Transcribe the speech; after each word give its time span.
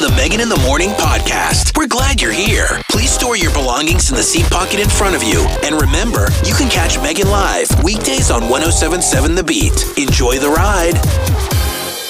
to 0.00 0.06
the 0.06 0.14
Megan 0.14 0.40
in 0.40 0.48
the 0.48 0.60
Morning 0.64 0.90
podcast. 0.90 1.76
We're 1.76 1.88
glad 1.88 2.22
you're 2.22 2.30
here. 2.30 2.66
Please 2.88 3.10
store 3.10 3.36
your 3.36 3.52
belongings 3.52 4.10
in 4.10 4.16
the 4.16 4.22
seat 4.22 4.48
pocket 4.48 4.78
in 4.78 4.88
front 4.88 5.16
of 5.16 5.24
you. 5.24 5.44
And 5.64 5.80
remember, 5.80 6.28
you 6.44 6.54
can 6.54 6.70
catch 6.70 7.00
Megan 7.02 7.28
live 7.28 7.68
weekdays 7.82 8.30
on 8.30 8.42
1077 8.42 9.34
The 9.34 9.42
Beat. 9.42 9.98
Enjoy 9.98 10.38
the 10.38 10.50
ride. 10.50 10.94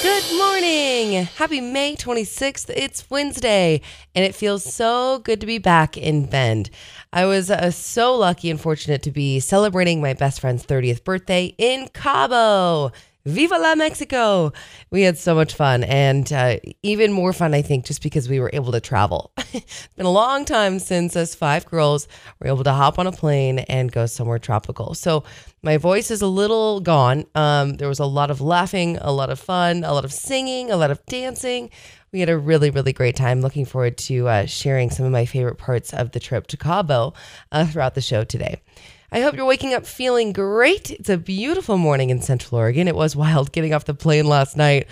Good 0.02 0.36
morning. 0.36 1.24
Happy 1.36 1.62
May 1.62 1.96
26th. 1.96 2.70
It's 2.76 3.08
Wednesday, 3.08 3.80
and 4.14 4.22
it 4.22 4.34
feels 4.34 4.64
so 4.64 5.20
good 5.20 5.40
to 5.40 5.46
be 5.46 5.56
back 5.56 5.96
in 5.96 6.26
Bend. 6.26 6.68
I 7.10 7.24
was 7.24 7.50
uh, 7.50 7.70
so 7.70 8.14
lucky 8.16 8.50
and 8.50 8.60
fortunate 8.60 9.02
to 9.04 9.10
be 9.10 9.40
celebrating 9.40 10.02
my 10.02 10.12
best 10.12 10.40
friend's 10.40 10.66
30th 10.66 11.04
birthday 11.04 11.54
in 11.56 11.88
Cabo. 11.94 12.92
Viva 13.28 13.58
la 13.58 13.74
Mexico! 13.74 14.54
We 14.90 15.02
had 15.02 15.18
so 15.18 15.34
much 15.34 15.52
fun, 15.52 15.84
and 15.84 16.32
uh, 16.32 16.56
even 16.82 17.12
more 17.12 17.34
fun, 17.34 17.52
I 17.52 17.60
think, 17.60 17.84
just 17.84 18.02
because 18.02 18.26
we 18.26 18.40
were 18.40 18.48
able 18.54 18.72
to 18.72 18.80
travel. 18.80 19.32
it's 19.52 19.86
been 19.96 20.06
a 20.06 20.10
long 20.10 20.46
time 20.46 20.78
since 20.78 21.14
us 21.14 21.34
five 21.34 21.66
girls 21.66 22.08
were 22.40 22.46
able 22.46 22.64
to 22.64 22.72
hop 22.72 22.98
on 22.98 23.06
a 23.06 23.12
plane 23.12 23.58
and 23.58 23.92
go 23.92 24.06
somewhere 24.06 24.38
tropical. 24.38 24.94
So 24.94 25.24
my 25.62 25.76
voice 25.76 26.10
is 26.10 26.22
a 26.22 26.26
little 26.26 26.80
gone. 26.80 27.26
Um, 27.34 27.74
there 27.74 27.88
was 27.88 27.98
a 27.98 28.06
lot 28.06 28.30
of 28.30 28.40
laughing, 28.40 28.96
a 29.02 29.12
lot 29.12 29.28
of 29.28 29.38
fun, 29.38 29.84
a 29.84 29.92
lot 29.92 30.06
of 30.06 30.12
singing, 30.12 30.70
a 30.70 30.78
lot 30.78 30.90
of 30.90 31.04
dancing. 31.04 31.68
We 32.12 32.20
had 32.20 32.30
a 32.30 32.38
really, 32.38 32.70
really 32.70 32.94
great 32.94 33.14
time. 33.14 33.42
Looking 33.42 33.66
forward 33.66 33.98
to 33.98 34.26
uh, 34.26 34.46
sharing 34.46 34.88
some 34.88 35.04
of 35.04 35.12
my 35.12 35.26
favorite 35.26 35.58
parts 35.58 35.92
of 35.92 36.12
the 36.12 36.20
trip 36.20 36.46
to 36.46 36.56
Cabo 36.56 37.12
uh, 37.52 37.66
throughout 37.66 37.94
the 37.94 38.00
show 38.00 38.24
today. 38.24 38.62
I 39.10 39.20
hope 39.20 39.34
you're 39.34 39.46
waking 39.46 39.72
up 39.72 39.86
feeling 39.86 40.32
great. 40.32 40.90
It's 40.90 41.08
a 41.08 41.16
beautiful 41.16 41.78
morning 41.78 42.10
in 42.10 42.20
Central 42.20 42.58
Oregon. 42.58 42.88
It 42.88 42.94
was 42.94 43.16
wild 43.16 43.52
getting 43.52 43.72
off 43.72 43.86
the 43.86 43.94
plane 43.94 44.26
last 44.26 44.56
night 44.56 44.86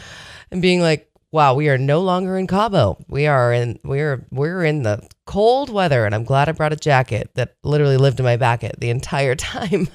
and 0.51 0.63
being 0.63 0.81
like, 0.81 1.11
wow, 1.33 1.55
we 1.55 1.69
are 1.69 1.77
no 1.77 2.01
longer 2.01 2.39
in 2.39 2.47
Cabo. 2.47 2.97
We 3.09 3.27
are 3.27 3.53
in 3.53 3.79
we're 3.85 4.27
we're 4.31 4.65
in 4.65 4.83
the 4.83 5.07
cold 5.27 5.69
weather 5.69 6.07
and 6.07 6.15
I'm 6.15 6.25
glad 6.25 6.49
I 6.49 6.53
brought 6.53 6.73
a 6.73 6.77
jacket 6.77 7.31
that 7.35 7.57
literally 7.63 7.99
lived 7.99 8.19
in 8.19 8.25
my 8.25 8.37
backet 8.37 8.81
the 8.81 8.91
entire 8.91 9.35
time. 9.35 9.89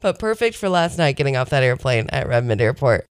but 0.00 0.18
perfect 0.18 0.56
for 0.56 0.70
last 0.70 0.96
night 0.96 1.16
getting 1.16 1.36
off 1.36 1.50
that 1.50 1.62
airplane 1.62 2.06
at 2.10 2.28
Redmond 2.28 2.62
Airport. 2.62 3.06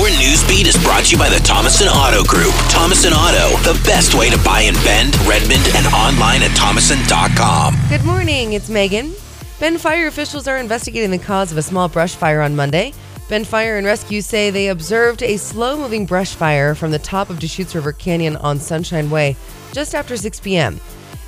Your 0.00 0.08
news 0.18 0.42
beat 0.48 0.66
is 0.66 0.82
brought 0.82 1.04
to 1.04 1.12
you 1.12 1.18
by 1.18 1.28
the 1.28 1.38
Thomason 1.40 1.86
Auto 1.86 2.24
Group. 2.24 2.54
Thomason 2.70 3.12
Auto, 3.12 3.54
the 3.70 3.78
best 3.84 4.14
way 4.14 4.30
to 4.30 4.38
buy 4.42 4.62
in 4.62 4.72
Bend, 4.76 5.14
Redmond, 5.28 5.62
and 5.76 5.86
online 5.88 6.42
at 6.42 6.56
thomason.com. 6.56 7.76
Good 7.90 8.06
morning, 8.06 8.54
it's 8.54 8.70
Megan. 8.70 9.12
Bend 9.58 9.78
fire 9.78 10.06
officials 10.06 10.48
are 10.48 10.56
investigating 10.56 11.10
the 11.10 11.18
cause 11.18 11.52
of 11.52 11.58
a 11.58 11.62
small 11.62 11.86
brush 11.86 12.14
fire 12.14 12.40
on 12.40 12.56
Monday. 12.56 12.94
Bend 13.28 13.46
Fire 13.46 13.76
and 13.76 13.86
Rescue 13.86 14.22
say 14.22 14.48
they 14.48 14.68
observed 14.68 15.22
a 15.22 15.36
slow 15.36 15.76
moving 15.76 16.06
brush 16.06 16.34
fire 16.34 16.74
from 16.74 16.92
the 16.92 16.98
top 16.98 17.28
of 17.28 17.38
Deschutes 17.38 17.74
River 17.74 17.92
Canyon 17.92 18.36
on 18.36 18.58
Sunshine 18.58 19.10
Way 19.10 19.36
just 19.72 19.94
after 19.94 20.16
6 20.16 20.40
p.m. 20.40 20.80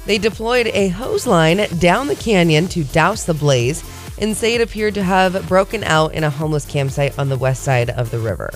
They 0.06 0.16
deployed 0.16 0.68
a 0.68 0.88
hose 0.88 1.26
line 1.26 1.58
down 1.78 2.06
the 2.06 2.16
canyon 2.16 2.68
to 2.68 2.84
douse 2.84 3.24
the 3.24 3.34
blaze 3.34 3.82
and 4.22 4.36
say 4.36 4.54
it 4.54 4.60
appeared 4.60 4.94
to 4.94 5.02
have 5.02 5.48
broken 5.48 5.82
out 5.84 6.14
in 6.14 6.24
a 6.24 6.30
homeless 6.30 6.64
campsite 6.64 7.18
on 7.18 7.28
the 7.28 7.36
west 7.36 7.64
side 7.64 7.90
of 7.90 8.10
the 8.10 8.18
river. 8.18 8.50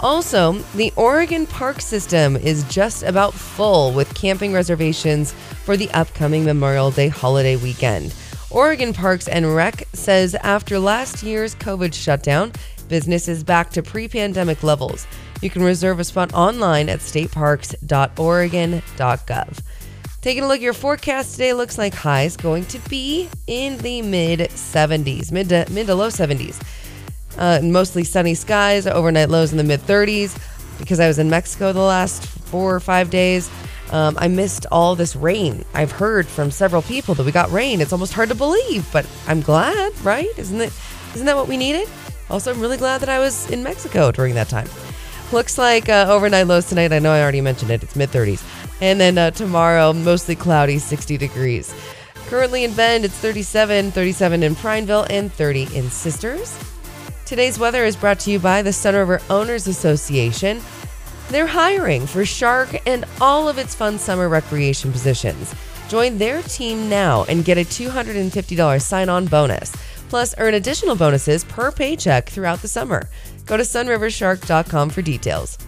Also, 0.00 0.52
the 0.74 0.92
Oregon 0.96 1.46
Park 1.46 1.80
System 1.80 2.36
is 2.36 2.64
just 2.64 3.02
about 3.02 3.34
full 3.34 3.92
with 3.92 4.14
camping 4.14 4.52
reservations 4.52 5.32
for 5.64 5.76
the 5.76 5.90
upcoming 5.90 6.44
Memorial 6.44 6.90
Day 6.90 7.08
holiday 7.08 7.56
weekend. 7.56 8.14
Oregon 8.50 8.94
Parks 8.94 9.28
and 9.28 9.54
Rec 9.54 9.86
says 9.92 10.34
after 10.36 10.78
last 10.78 11.22
year's 11.22 11.54
COVID 11.56 11.92
shutdown, 11.92 12.52
business 12.88 13.28
is 13.28 13.44
back 13.44 13.68
to 13.70 13.82
pre 13.82 14.08
pandemic 14.08 14.62
levels. 14.62 15.06
You 15.42 15.50
can 15.50 15.62
reserve 15.62 16.00
a 16.00 16.04
spot 16.04 16.32
online 16.32 16.88
at 16.88 17.00
stateparks.oregon.gov. 17.00 19.62
Taking 20.20 20.42
a 20.42 20.48
look 20.48 20.56
at 20.56 20.62
your 20.62 20.72
forecast 20.72 21.32
today, 21.32 21.52
looks 21.52 21.78
like 21.78 21.94
highs 21.94 22.36
going 22.36 22.64
to 22.66 22.78
be 22.88 23.28
in 23.46 23.78
the 23.78 24.02
mid 24.02 24.40
70s, 24.40 25.30
mid 25.30 25.48
to, 25.50 25.64
mid 25.70 25.86
to 25.86 25.94
low 25.94 26.08
70s. 26.08 26.60
Uh, 27.36 27.60
mostly 27.62 28.02
sunny 28.02 28.34
skies, 28.34 28.88
overnight 28.88 29.28
lows 29.28 29.52
in 29.52 29.58
the 29.58 29.64
mid 29.64 29.80
30s. 29.80 30.36
Because 30.78 30.98
I 30.98 31.06
was 31.06 31.18
in 31.20 31.30
Mexico 31.30 31.72
the 31.72 31.80
last 31.80 32.24
four 32.24 32.74
or 32.74 32.80
five 32.80 33.10
days, 33.10 33.48
um, 33.90 34.16
I 34.20 34.28
missed 34.28 34.66
all 34.72 34.96
this 34.96 35.14
rain. 35.14 35.64
I've 35.72 35.92
heard 35.92 36.26
from 36.26 36.50
several 36.50 36.82
people 36.82 37.14
that 37.14 37.24
we 37.24 37.32
got 37.32 37.50
rain. 37.52 37.80
It's 37.80 37.92
almost 37.92 38.12
hard 38.12 38.28
to 38.28 38.34
believe, 38.34 38.90
but 38.92 39.06
I'm 39.28 39.40
glad, 39.40 39.98
right? 40.00 40.28
Isn't 40.36 40.60
it? 40.60 40.72
Isn't 41.14 41.26
that 41.26 41.36
what 41.36 41.48
we 41.48 41.56
needed? 41.56 41.88
Also, 42.28 42.52
I'm 42.52 42.60
really 42.60 42.76
glad 42.76 43.00
that 43.02 43.08
I 43.08 43.18
was 43.20 43.48
in 43.50 43.62
Mexico 43.62 44.10
during 44.10 44.34
that 44.34 44.48
time. 44.48 44.68
Looks 45.30 45.58
like 45.58 45.88
uh, 45.88 46.06
overnight 46.08 46.46
lows 46.48 46.68
tonight. 46.68 46.92
I 46.92 46.98
know 46.98 47.12
I 47.12 47.22
already 47.22 47.40
mentioned 47.40 47.70
it. 47.70 47.82
It's 47.82 47.94
mid 47.94 48.10
30s. 48.10 48.42
And 48.80 49.00
then 49.00 49.18
uh, 49.18 49.30
tomorrow, 49.32 49.92
mostly 49.92 50.36
cloudy, 50.36 50.78
60 50.78 51.16
degrees. 51.16 51.74
Currently 52.28 52.64
in 52.64 52.74
Bend, 52.74 53.04
it's 53.04 53.16
37, 53.18 53.90
37 53.90 54.42
in 54.42 54.54
Prineville, 54.54 55.06
and 55.08 55.32
30 55.32 55.76
in 55.76 55.90
Sisters. 55.90 56.58
Today's 57.24 57.58
weather 57.58 57.84
is 57.84 57.96
brought 57.96 58.20
to 58.20 58.30
you 58.30 58.38
by 58.38 58.62
the 58.62 58.70
Sunriver 58.70 59.22
Owners 59.30 59.66
Association. 59.66 60.60
They're 61.28 61.46
hiring 61.46 62.06
for 62.06 62.22
SHARC 62.22 62.80
and 62.86 63.04
all 63.20 63.48
of 63.48 63.58
its 63.58 63.74
fun 63.74 63.98
summer 63.98 64.28
recreation 64.28 64.92
positions. 64.92 65.54
Join 65.88 66.18
their 66.18 66.42
team 66.42 66.88
now 66.88 67.24
and 67.24 67.44
get 67.44 67.58
a 67.58 67.62
$250 67.62 68.82
sign 68.82 69.08
on 69.08 69.26
bonus. 69.26 69.72
Plus, 70.08 70.34
earn 70.38 70.54
additional 70.54 70.96
bonuses 70.96 71.44
per 71.44 71.70
paycheck 71.70 72.28
throughout 72.28 72.62
the 72.62 72.68
summer. 72.68 73.08
Go 73.46 73.56
to 73.56 73.62
sunrivershark.com 73.62 74.90
for 74.90 75.02
details. 75.02 75.58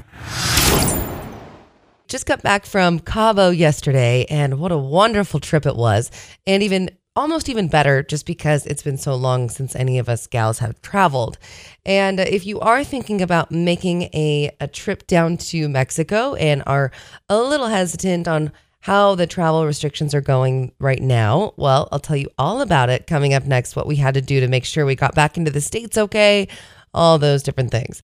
Just 2.11 2.27
got 2.27 2.43
back 2.43 2.67
from 2.67 2.99
Cabo 2.99 3.51
yesterday, 3.51 4.27
and 4.29 4.59
what 4.59 4.73
a 4.73 4.77
wonderful 4.77 5.39
trip 5.39 5.65
it 5.65 5.77
was. 5.77 6.11
And 6.45 6.61
even 6.61 6.91
almost 7.15 7.49
even 7.49 7.69
better 7.69 8.03
just 8.03 8.27
because 8.27 8.67
it's 8.67 8.83
been 8.83 8.97
so 8.97 9.15
long 9.15 9.49
since 9.49 9.77
any 9.77 9.97
of 9.97 10.09
us 10.09 10.27
gals 10.27 10.59
have 10.59 10.83
traveled. 10.83 11.39
And 11.87 12.19
if 12.19 12.45
you 12.45 12.59
are 12.59 12.83
thinking 12.83 13.23
about 13.23 13.53
making 13.53 14.03
a, 14.13 14.51
a 14.59 14.67
trip 14.67 15.07
down 15.07 15.37
to 15.37 15.69
Mexico 15.69 16.35
and 16.35 16.65
are 16.67 16.91
a 17.29 17.41
little 17.41 17.69
hesitant 17.69 18.27
on 18.27 18.51
how 18.81 19.15
the 19.15 19.29
travel 19.29 19.65
restrictions 19.65 20.13
are 20.13 20.21
going 20.21 20.73
right 20.81 21.01
now, 21.01 21.55
well, 21.57 21.89
I'll 21.93 22.01
tell 22.01 22.17
you 22.17 22.29
all 22.39 22.61
about 22.61 22.91
it 22.91 23.07
coming 23.07 23.35
up 23.35 23.45
next, 23.45 23.77
what 23.77 23.87
we 23.87 23.95
had 23.95 24.15
to 24.15 24.21
do 24.21 24.41
to 24.41 24.49
make 24.49 24.65
sure 24.65 24.85
we 24.85 24.97
got 24.97 25.15
back 25.15 25.37
into 25.37 25.53
the 25.53 25.61
States 25.61 25.97
okay, 25.97 26.49
all 26.93 27.21
those 27.21 27.45
different 27.45 27.71
things. 27.71 28.03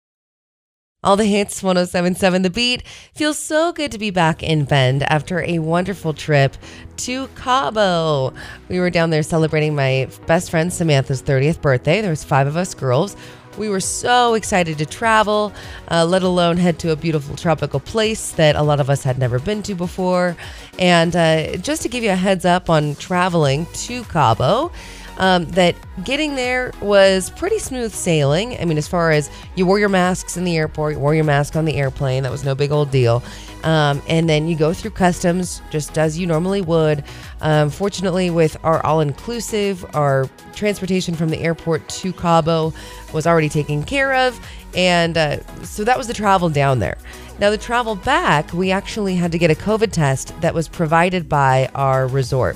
All 1.06 1.16
the 1.16 1.26
hits, 1.26 1.62
1077 1.62 2.42
The 2.42 2.50
Beat. 2.50 2.82
Feels 3.14 3.38
so 3.38 3.72
good 3.72 3.92
to 3.92 4.00
be 4.00 4.10
back 4.10 4.42
in 4.42 4.66
Bend 4.66 5.04
after 5.04 5.44
a 5.44 5.60
wonderful 5.60 6.16
trip 6.16 6.58
to 6.98 7.28
Cabo. 7.36 8.34
We 8.70 8.80
were 8.80 8.90
down 8.90 9.12
there 9.12 9.22
celebrating 9.22 9.76
my 9.76 10.10
best 10.26 10.50
friend 10.50 10.74
Samantha's 10.74 11.22
30th 11.22 11.62
birthday. 11.62 12.02
There 12.02 12.10
was 12.10 12.24
five 12.24 12.48
of 12.48 12.58
us 12.58 12.74
girls. 12.74 13.16
We 13.56 13.70
were 13.70 13.82
so 13.82 14.34
excited 14.34 14.80
to 14.80 14.88
travel, 14.88 15.54
uh, 15.92 16.06
let 16.06 16.24
alone 16.24 16.58
head 16.58 16.80
to 16.80 16.92
a 16.92 16.96
beautiful 16.96 17.36
tropical 17.36 17.80
place 17.80 18.32
that 18.32 18.56
a 18.56 18.64
lot 18.64 18.80
of 18.80 18.90
us 18.90 19.04
had 19.04 19.20
never 19.20 19.38
been 19.38 19.62
to 19.62 19.76
before. 19.76 20.36
And 20.80 21.16
uh, 21.16 21.58
just 21.58 21.84
to 21.84 21.88
give 21.88 22.04
you 22.04 22.10
a 22.10 22.16
heads 22.16 22.46
up 22.46 22.68
on 22.68 22.96
traveling 22.96 23.68
to 23.74 24.04
Cabo, 24.06 24.72
um, 25.18 25.46
that 25.52 25.76
getting 26.04 26.36
there 26.36 26.74
was 26.82 27.30
pretty 27.32 27.60
smooth 27.60 27.94
sailing. 27.94 28.60
I 28.60 28.66
mean, 28.66 28.78
as 28.78 28.88
far 28.88 29.12
as 29.12 29.30
you 29.56 29.66
wore 29.66 29.80
your 29.80 29.90
masks 29.90 30.38
in 30.38 30.44
the 30.44 30.58
airport, 30.58 30.94
you 30.94 31.00
wore 31.00 31.16
your 31.16 31.24
mask 31.24 31.56
on 31.56 31.66
the 31.66 31.76
airplane, 31.76 32.24
that 32.24 32.32
was 32.32 32.44
no 32.44 32.56
big 32.56 32.72
old 32.72 32.92
deal. 32.92 33.24
Um, 33.64 34.02
and 34.08 34.30
then 34.30 34.48
you 34.48 34.56
go 34.56 34.74
through 34.74 34.92
customs 34.92 35.62
just 35.72 35.98
as 35.98 36.20
you 36.20 36.28
normally 36.28 36.62
would. 36.62 37.04
Um, 37.42 37.70
fortunately, 37.70 38.30
with 38.30 38.58
our 38.64 38.86
all 38.86 39.00
inclusive, 39.00 39.86
our 39.96 40.30
transportation 40.54 41.16
from 41.16 41.30
the 41.30 41.40
airport 41.40 41.88
to 41.90 42.14
Cabo 42.14 42.74
was 43.14 43.26
already 43.26 43.50
taken 43.50 43.84
care 43.84 44.14
of. 44.14 44.40
And 44.76 45.18
uh, 45.18 45.40
so 45.64 45.84
that 45.84 45.98
was 45.98 46.08
the 46.08 46.14
travel 46.14 46.50
down 46.50 46.80
there. 46.80 46.98
Now, 47.40 47.50
the 47.50 47.58
travel 47.58 47.96
back, 47.96 48.54
we 48.54 48.72
actually 48.72 49.16
had 49.16 49.32
to 49.32 49.38
get 49.38 49.52
a 49.52 49.56
COVID 49.56 49.92
test 49.92 50.40
that 50.42 50.54
was 50.54 50.70
provided 50.70 51.28
by 51.28 51.70
our 51.76 52.08
resort. 52.08 52.56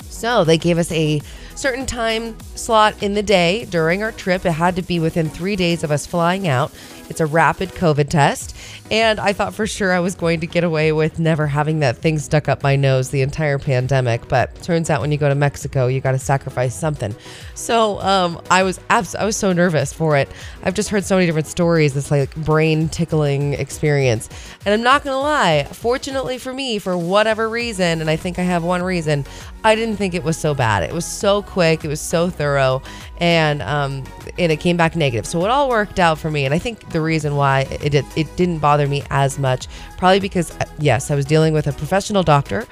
So 0.00 0.44
they 0.44 0.56
gave 0.56 0.78
us 0.78 0.90
a 0.92 1.20
certain 1.54 1.86
time 1.86 2.36
slot 2.62 3.02
in 3.02 3.14
the 3.14 3.22
day 3.22 3.64
during 3.66 4.02
our 4.02 4.12
trip. 4.12 4.46
It 4.46 4.52
had 4.52 4.76
to 4.76 4.82
be 4.82 5.00
within 5.00 5.28
three 5.28 5.56
days 5.56 5.82
of 5.84 5.90
us 5.90 6.06
flying 6.06 6.46
out. 6.48 6.72
It's 7.08 7.20
a 7.20 7.26
rapid 7.26 7.70
COVID 7.70 8.08
test. 8.08 8.56
And 8.90 9.18
I 9.20 9.32
thought 9.32 9.54
for 9.54 9.66
sure 9.66 9.92
I 9.92 10.00
was 10.00 10.14
going 10.14 10.40
to 10.40 10.46
get 10.46 10.64
away 10.64 10.92
with 10.92 11.18
never 11.18 11.46
having 11.46 11.80
that 11.80 11.98
thing 11.98 12.18
stuck 12.18 12.48
up 12.48 12.62
my 12.62 12.76
nose 12.76 13.10
the 13.10 13.22
entire 13.22 13.58
pandemic. 13.58 14.28
But 14.28 14.54
turns 14.62 14.88
out 14.90 15.00
when 15.00 15.12
you 15.12 15.18
go 15.18 15.28
to 15.28 15.34
Mexico, 15.34 15.86
you 15.88 16.00
got 16.00 16.12
to 16.12 16.18
sacrifice 16.18 16.74
something. 16.74 17.14
So 17.54 18.00
um, 18.00 18.40
I 18.50 18.62
was 18.62 18.80
abs- 18.90 19.14
I 19.14 19.24
was 19.24 19.36
so 19.36 19.52
nervous 19.52 19.92
for 19.92 20.16
it. 20.16 20.28
I've 20.62 20.74
just 20.74 20.88
heard 20.88 21.04
so 21.04 21.16
many 21.16 21.26
different 21.26 21.46
stories. 21.46 21.94
This 21.94 22.10
like 22.10 22.34
brain 22.36 22.88
tickling 22.88 23.54
experience. 23.54 24.28
And 24.64 24.72
I'm 24.72 24.82
not 24.82 25.04
gonna 25.04 25.20
lie. 25.20 25.64
Fortunately 25.72 26.38
for 26.38 26.52
me, 26.52 26.78
for 26.78 26.96
whatever 26.96 27.48
reason, 27.48 28.00
and 28.00 28.08
I 28.08 28.16
think 28.16 28.38
I 28.38 28.42
have 28.42 28.62
one 28.62 28.82
reason, 28.82 29.24
I 29.64 29.74
didn't 29.74 29.96
think 29.96 30.14
it 30.14 30.24
was 30.24 30.36
so 30.36 30.54
bad. 30.54 30.82
It 30.82 30.92
was 30.92 31.06
so 31.06 31.42
quick. 31.42 31.84
It 31.84 31.88
was 31.88 32.00
so 32.00 32.30
thorough, 32.30 32.51
and 32.58 33.62
um, 33.62 34.04
and 34.38 34.50
it 34.50 34.60
came 34.60 34.76
back 34.76 34.96
negative. 34.96 35.26
So 35.26 35.44
it 35.44 35.50
all 35.50 35.68
worked 35.68 35.98
out 35.98 36.18
for 36.18 36.30
me. 36.30 36.44
And 36.44 36.54
I 36.54 36.58
think 36.58 36.90
the 36.90 37.00
reason 37.00 37.36
why 37.36 37.60
it 37.70 37.90
did, 37.90 38.04
it 38.16 38.34
didn't 38.36 38.58
bother 38.58 38.86
me 38.86 39.02
as 39.10 39.38
much, 39.38 39.68
probably 39.96 40.20
because 40.20 40.50
uh, 40.58 40.64
yes, 40.78 41.10
I 41.10 41.14
was 41.14 41.24
dealing 41.24 41.52
with 41.54 41.66
a 41.66 41.72
professional 41.72 42.22
doctor, 42.22 42.66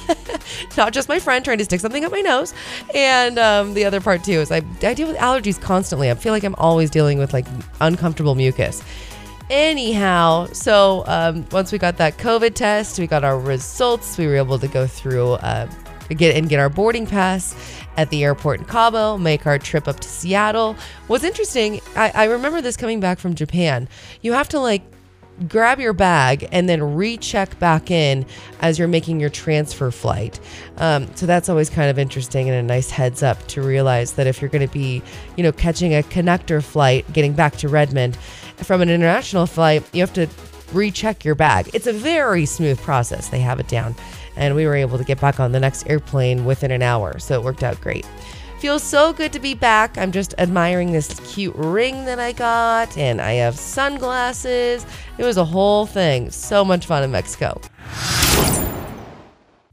not 0.76 0.92
just 0.92 1.08
my 1.08 1.18
friend 1.18 1.44
trying 1.44 1.58
to 1.58 1.64
stick 1.64 1.80
something 1.80 2.04
up 2.04 2.12
my 2.12 2.20
nose. 2.20 2.54
And 2.94 3.38
um, 3.38 3.74
the 3.74 3.84
other 3.84 4.00
part 4.00 4.24
too 4.24 4.40
is 4.40 4.50
I 4.50 4.62
I 4.82 4.94
deal 4.94 5.08
with 5.08 5.16
allergies 5.16 5.60
constantly. 5.60 6.10
I 6.10 6.14
feel 6.14 6.32
like 6.32 6.44
I'm 6.44 6.56
always 6.56 6.90
dealing 6.90 7.18
with 7.18 7.32
like 7.32 7.46
uncomfortable 7.80 8.34
mucus. 8.34 8.82
Anyhow, 9.50 10.46
so 10.52 11.04
um, 11.06 11.46
once 11.52 11.72
we 11.72 11.78
got 11.78 11.98
that 11.98 12.16
COVID 12.16 12.54
test, 12.54 12.98
we 12.98 13.06
got 13.06 13.22
our 13.22 13.38
results. 13.38 14.16
We 14.16 14.26
were 14.26 14.36
able 14.36 14.58
to 14.58 14.68
go 14.68 14.86
through, 14.86 15.32
uh, 15.32 15.68
get 16.16 16.36
and 16.36 16.48
get 16.48 16.58
our 16.58 16.70
boarding 16.70 17.06
pass 17.06 17.54
at 17.96 18.10
the 18.10 18.24
airport 18.24 18.60
in 18.60 18.66
Cabo, 18.66 19.18
make 19.18 19.46
our 19.46 19.58
trip 19.58 19.86
up 19.86 20.00
to 20.00 20.08
Seattle. 20.08 20.76
What's 21.06 21.24
interesting, 21.24 21.80
I, 21.96 22.10
I 22.14 22.24
remember 22.24 22.60
this 22.60 22.76
coming 22.76 23.00
back 23.00 23.18
from 23.18 23.34
Japan. 23.34 23.88
You 24.22 24.32
have 24.32 24.48
to 24.50 24.60
like 24.60 24.82
grab 25.48 25.80
your 25.80 25.92
bag 25.92 26.48
and 26.52 26.68
then 26.68 26.94
recheck 26.94 27.58
back 27.58 27.90
in 27.90 28.24
as 28.60 28.78
you're 28.78 28.88
making 28.88 29.18
your 29.18 29.30
transfer 29.30 29.90
flight. 29.90 30.38
Um, 30.76 31.08
so 31.16 31.26
that's 31.26 31.48
always 31.48 31.70
kind 31.70 31.90
of 31.90 31.98
interesting 31.98 32.48
and 32.48 32.58
a 32.58 32.62
nice 32.62 32.90
heads 32.90 33.22
up 33.22 33.44
to 33.48 33.62
realize 33.62 34.12
that 34.14 34.26
if 34.26 34.40
you're 34.40 34.50
going 34.50 34.66
to 34.66 34.72
be, 34.72 35.02
you 35.36 35.42
know, 35.42 35.52
catching 35.52 35.94
a 35.94 36.02
connector 36.02 36.62
flight, 36.62 37.10
getting 37.12 37.32
back 37.32 37.56
to 37.56 37.68
Redmond 37.68 38.16
from 38.58 38.80
an 38.82 38.90
international 38.90 39.46
flight, 39.46 39.82
you 39.92 40.00
have 40.00 40.12
to 40.14 40.28
recheck 40.72 41.24
your 41.24 41.34
bag. 41.34 41.70
It's 41.74 41.86
a 41.86 41.92
very 41.92 42.46
smooth 42.46 42.80
process. 42.80 43.28
They 43.28 43.40
have 43.40 43.60
it 43.60 43.68
down. 43.68 43.94
And 44.36 44.54
we 44.54 44.66
were 44.66 44.74
able 44.74 44.98
to 44.98 45.04
get 45.04 45.20
back 45.20 45.40
on 45.40 45.52
the 45.52 45.60
next 45.60 45.88
airplane 45.88 46.44
within 46.44 46.70
an 46.70 46.82
hour. 46.82 47.18
So 47.18 47.34
it 47.34 47.44
worked 47.44 47.62
out 47.62 47.80
great. 47.80 48.06
Feels 48.58 48.82
so 48.84 49.12
good 49.12 49.32
to 49.32 49.40
be 49.40 49.54
back. 49.54 49.98
I'm 49.98 50.12
just 50.12 50.34
admiring 50.38 50.92
this 50.92 51.18
cute 51.32 51.54
ring 51.56 52.04
that 52.04 52.20
I 52.20 52.30
got, 52.30 52.96
and 52.96 53.20
I 53.20 53.32
have 53.32 53.58
sunglasses. 53.58 54.86
It 55.18 55.24
was 55.24 55.36
a 55.36 55.44
whole 55.44 55.84
thing. 55.84 56.30
So 56.30 56.64
much 56.64 56.86
fun 56.86 57.02
in 57.02 57.10
Mexico. 57.10 57.60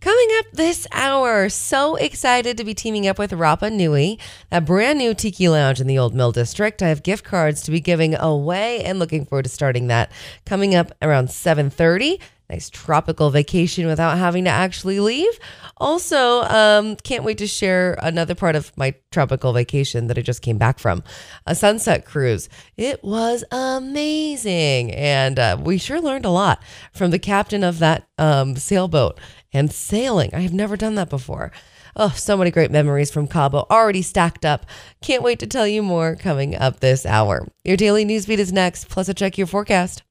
Coming 0.01 0.27
up 0.39 0.45
this 0.53 0.87
hour, 0.91 1.49
so 1.49 1.97
excited 1.97 2.57
to 2.57 2.63
be 2.63 2.73
teaming 2.73 3.05
up 3.05 3.19
with 3.19 3.31
Rapa 3.31 3.71
Nui, 3.71 4.17
a 4.51 4.59
brand 4.59 4.97
new 4.97 5.13
tiki 5.13 5.49
lounge 5.49 5.79
in 5.79 5.87
the 5.87 5.99
Old 5.99 6.15
Mill 6.15 6.31
District. 6.31 6.81
I 6.81 6.87
have 6.87 7.03
gift 7.03 7.23
cards 7.23 7.61
to 7.63 7.71
be 7.71 7.81
giving 7.81 8.15
away 8.15 8.81
and 8.83 8.97
looking 8.97 9.25
forward 9.25 9.43
to 9.43 9.49
starting 9.49 9.87
that 9.87 10.11
coming 10.45 10.73
up 10.73 10.93
around 11.01 11.27
7:30 11.27 12.19
nice 12.49 12.69
tropical 12.69 13.29
vacation 13.29 13.85
without 13.85 14.17
having 14.17 14.45
to 14.45 14.49
actually 14.49 14.99
leave. 14.99 15.39
Also, 15.77 16.41
um, 16.43 16.95
can't 16.97 17.23
wait 17.23 17.37
to 17.37 17.47
share 17.47 17.97
another 18.01 18.35
part 18.35 18.55
of 18.55 18.75
my 18.75 18.93
tropical 19.11 19.53
vacation 19.53 20.07
that 20.07 20.17
I 20.17 20.21
just 20.21 20.41
came 20.41 20.57
back 20.57 20.79
from 20.79 21.03
a 21.45 21.55
sunset 21.55 22.05
cruise. 22.05 22.49
It 22.75 23.03
was 23.03 23.43
amazing. 23.51 24.91
And 24.93 25.37
uh, 25.37 25.57
we 25.61 25.77
sure 25.77 26.01
learned 26.01 26.25
a 26.25 26.31
lot 26.31 26.61
from 26.93 27.11
the 27.11 27.19
captain 27.19 27.63
of 27.63 27.79
that 27.79 28.07
um, 28.17 28.55
sailboat 28.55 29.19
and 29.53 29.71
sailing. 29.71 30.31
I 30.33 30.41
have 30.41 30.53
never 30.53 30.75
done 30.75 30.95
that 30.95 31.09
before. 31.09 31.51
Oh, 31.95 32.09
so 32.09 32.37
many 32.37 32.51
great 32.51 32.71
memories 32.71 33.11
from 33.11 33.27
Cabo 33.27 33.65
already 33.69 34.01
stacked 34.01 34.45
up. 34.45 34.65
Can't 35.01 35.23
wait 35.23 35.39
to 35.39 35.47
tell 35.47 35.67
you 35.67 35.83
more 35.83 36.15
coming 36.15 36.55
up 36.55 36.79
this 36.79 37.05
hour. 37.05 37.47
Your 37.63 37.77
daily 37.77 38.05
news 38.05 38.25
beat 38.25 38.39
is 38.39 38.53
next, 38.53 38.89
plus 38.89 39.09
a 39.09 39.13
check 39.13 39.37
your 39.37 39.47
forecast. 39.47 40.03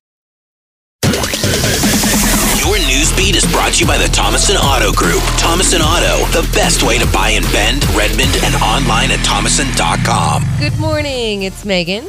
Your 2.58 2.76
news 2.88 3.14
beat 3.14 3.36
is 3.36 3.46
brought 3.52 3.74
to 3.74 3.80
you 3.80 3.86
by 3.86 3.98
the 3.98 4.08
Thomason 4.08 4.56
Auto 4.56 4.90
Group. 4.92 5.22
Thomason 5.38 5.80
Auto, 5.80 6.26
the 6.32 6.42
best 6.52 6.82
way 6.82 6.98
to 6.98 7.06
buy 7.12 7.30
in 7.30 7.44
Bend, 7.52 7.88
Redmond, 7.90 8.36
and 8.42 8.52
online 8.56 9.12
at 9.12 9.24
thomason.com. 9.24 10.44
Good 10.58 10.76
morning, 10.80 11.44
it's 11.44 11.64
Megan. 11.64 12.08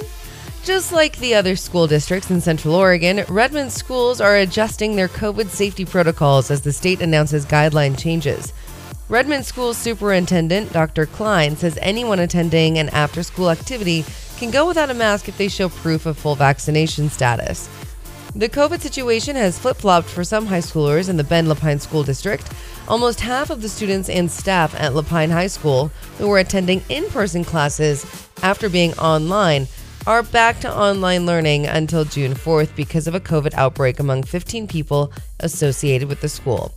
Just 0.63 0.91
like 0.91 1.17
the 1.19 1.35
other 1.35 1.55
school 1.55 1.85
districts 1.85 2.31
in 2.31 2.41
Central 2.41 2.73
Oregon, 2.73 3.23
Redmond 3.29 3.71
schools 3.71 4.19
are 4.19 4.37
adjusting 4.37 4.95
their 4.95 5.07
COVID 5.07 5.49
safety 5.49 5.85
protocols 5.85 6.49
as 6.49 6.61
the 6.61 6.73
state 6.73 6.99
announces 6.99 7.45
guideline 7.45 7.97
changes. 7.97 8.51
Redmond 9.07 9.45
School 9.45 9.75
Superintendent 9.75 10.73
Dr. 10.73 11.05
Klein 11.05 11.57
says 11.57 11.77
anyone 11.81 12.19
attending 12.19 12.79
an 12.79 12.89
after 12.89 13.21
school 13.21 13.51
activity 13.51 14.03
can 14.37 14.49
go 14.49 14.67
without 14.67 14.89
a 14.89 14.95
mask 14.95 15.29
if 15.29 15.37
they 15.37 15.47
show 15.47 15.69
proof 15.69 16.07
of 16.07 16.17
full 16.17 16.35
vaccination 16.35 17.09
status. 17.09 17.69
The 18.39 18.47
COVID 18.47 18.79
situation 18.79 19.35
has 19.35 19.59
flip 19.59 19.75
flopped 19.75 20.07
for 20.07 20.23
some 20.23 20.45
high 20.45 20.61
schoolers 20.61 21.09
in 21.09 21.17
the 21.17 21.25
Bend 21.25 21.49
La 21.49 21.55
Pine 21.55 21.77
School 21.77 22.03
District. 22.03 22.49
Almost 22.87 23.19
half 23.19 23.49
of 23.49 23.61
the 23.61 23.67
students 23.67 24.07
and 24.07 24.31
staff 24.31 24.73
at 24.79 24.95
La 24.95 25.01
Pine 25.01 25.29
High 25.29 25.47
School 25.47 25.91
who 26.17 26.29
were 26.29 26.39
attending 26.39 26.81
in 26.87 27.05
person 27.09 27.43
classes 27.43 28.05
after 28.41 28.69
being 28.69 28.93
online 28.93 29.67
are 30.07 30.23
back 30.23 30.61
to 30.61 30.73
online 30.73 31.25
learning 31.25 31.65
until 31.65 32.05
June 32.05 32.33
4th 32.33 32.73
because 32.77 33.07
of 33.07 33.13
a 33.13 33.19
COVID 33.19 33.53
outbreak 33.55 33.99
among 33.99 34.23
15 34.23 34.69
people 34.69 35.11
associated 35.41 36.07
with 36.07 36.21
the 36.21 36.29
school. 36.29 36.73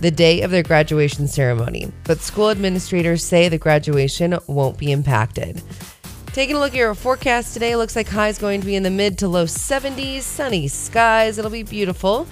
The 0.00 0.10
day 0.10 0.42
of 0.42 0.50
their 0.50 0.64
graduation 0.64 1.28
ceremony, 1.28 1.92
but 2.02 2.18
school 2.18 2.50
administrators 2.50 3.22
say 3.22 3.48
the 3.48 3.58
graduation 3.58 4.36
won't 4.48 4.76
be 4.76 4.90
impacted. 4.90 5.62
Taking 6.36 6.56
a 6.56 6.58
look 6.58 6.74
at 6.74 6.76
your 6.76 6.94
forecast 6.94 7.54
today, 7.54 7.76
looks 7.76 7.96
like 7.96 8.08
highs 8.08 8.36
going 8.36 8.60
to 8.60 8.66
be 8.66 8.76
in 8.76 8.82
the 8.82 8.90
mid 8.90 9.16
to 9.20 9.26
low 9.26 9.46
70s, 9.46 10.20
sunny 10.20 10.68
skies. 10.68 11.38
It'll 11.38 11.50
be 11.50 11.62
beautiful. 11.62 12.26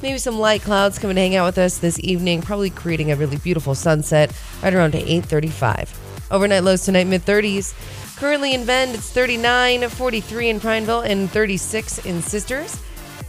Maybe 0.00 0.16
some 0.16 0.38
light 0.38 0.62
clouds 0.62 0.98
coming 0.98 1.16
to 1.16 1.20
hang 1.20 1.36
out 1.36 1.44
with 1.44 1.58
us 1.58 1.76
this 1.76 2.00
evening, 2.02 2.40
probably 2.40 2.70
creating 2.70 3.12
a 3.12 3.16
really 3.16 3.36
beautiful 3.36 3.74
sunset 3.74 4.32
right 4.62 4.72
around 4.72 4.94
8:35. 4.94 5.90
Overnight 6.30 6.64
lows 6.64 6.86
tonight 6.86 7.06
mid 7.06 7.26
30s. 7.26 7.74
Currently 8.16 8.54
in 8.54 8.64
Bend, 8.64 8.94
it's 8.94 9.10
39, 9.10 9.90
43 9.90 10.48
in 10.48 10.58
Prineville, 10.58 11.02
and 11.02 11.30
36 11.30 11.98
in 11.98 12.22
Sisters. 12.22 12.78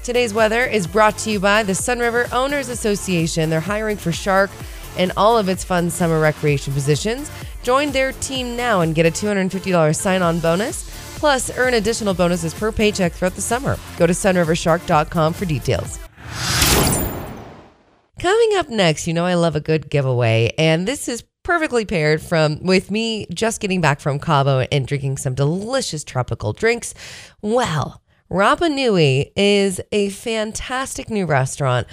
Today's 0.01 0.33
weather 0.33 0.63
is 0.63 0.87
brought 0.87 1.17
to 1.17 1.29
you 1.29 1.41
by 1.41 1.63
the 1.63 1.73
Sunriver 1.73 2.31
Owners 2.31 2.69
Association. 2.69 3.49
They're 3.49 3.59
hiring 3.59 3.97
for 3.97 4.13
SHARC 4.13 4.49
and 4.97 5.11
all 5.17 5.37
of 5.37 5.49
its 5.49 5.63
fun 5.63 5.89
summer 5.89 6.19
recreation 6.19 6.73
positions. 6.73 7.31
Join 7.63 7.91
their 7.91 8.11
team 8.13 8.55
now 8.55 8.81
and 8.81 8.95
get 8.95 9.05
a 9.05 9.11
$250 9.11 9.95
sign 9.95 10.21
on 10.21 10.39
bonus. 10.39 10.89
Plus, 11.17 11.55
earn 11.57 11.75
additional 11.75 12.13
bonuses 12.13 12.53
per 12.53 12.71
paycheck 12.71 13.13
throughout 13.13 13.35
the 13.35 13.41
summer. 13.41 13.77
Go 13.97 14.07
to 14.07 14.13
sunrivershark.com 14.13 15.33
for 15.33 15.45
details. 15.45 15.99
Coming 18.19 18.55
up 18.55 18.69
next, 18.69 19.07
you 19.07 19.13
know 19.13 19.25
I 19.25 19.33
love 19.33 19.55
a 19.55 19.59
good 19.59 19.89
giveaway, 19.89 20.53
and 20.57 20.87
this 20.87 21.07
is 21.07 21.23
perfectly 21.43 21.85
paired 21.85 22.21
from 22.21 22.63
with 22.63 22.91
me 22.91 23.25
just 23.33 23.59
getting 23.59 23.81
back 23.81 23.99
from 23.99 24.19
Cabo 24.19 24.59
and 24.71 24.85
drinking 24.85 25.17
some 25.17 25.33
delicious 25.33 26.03
tropical 26.03 26.53
drinks. 26.53 26.93
Well, 27.41 28.01
Rapa 28.31 28.71
Nui 28.71 29.31
is 29.35 29.81
a 29.91 30.09
fantastic 30.09 31.09
new 31.09 31.25
restaurant 31.25 31.87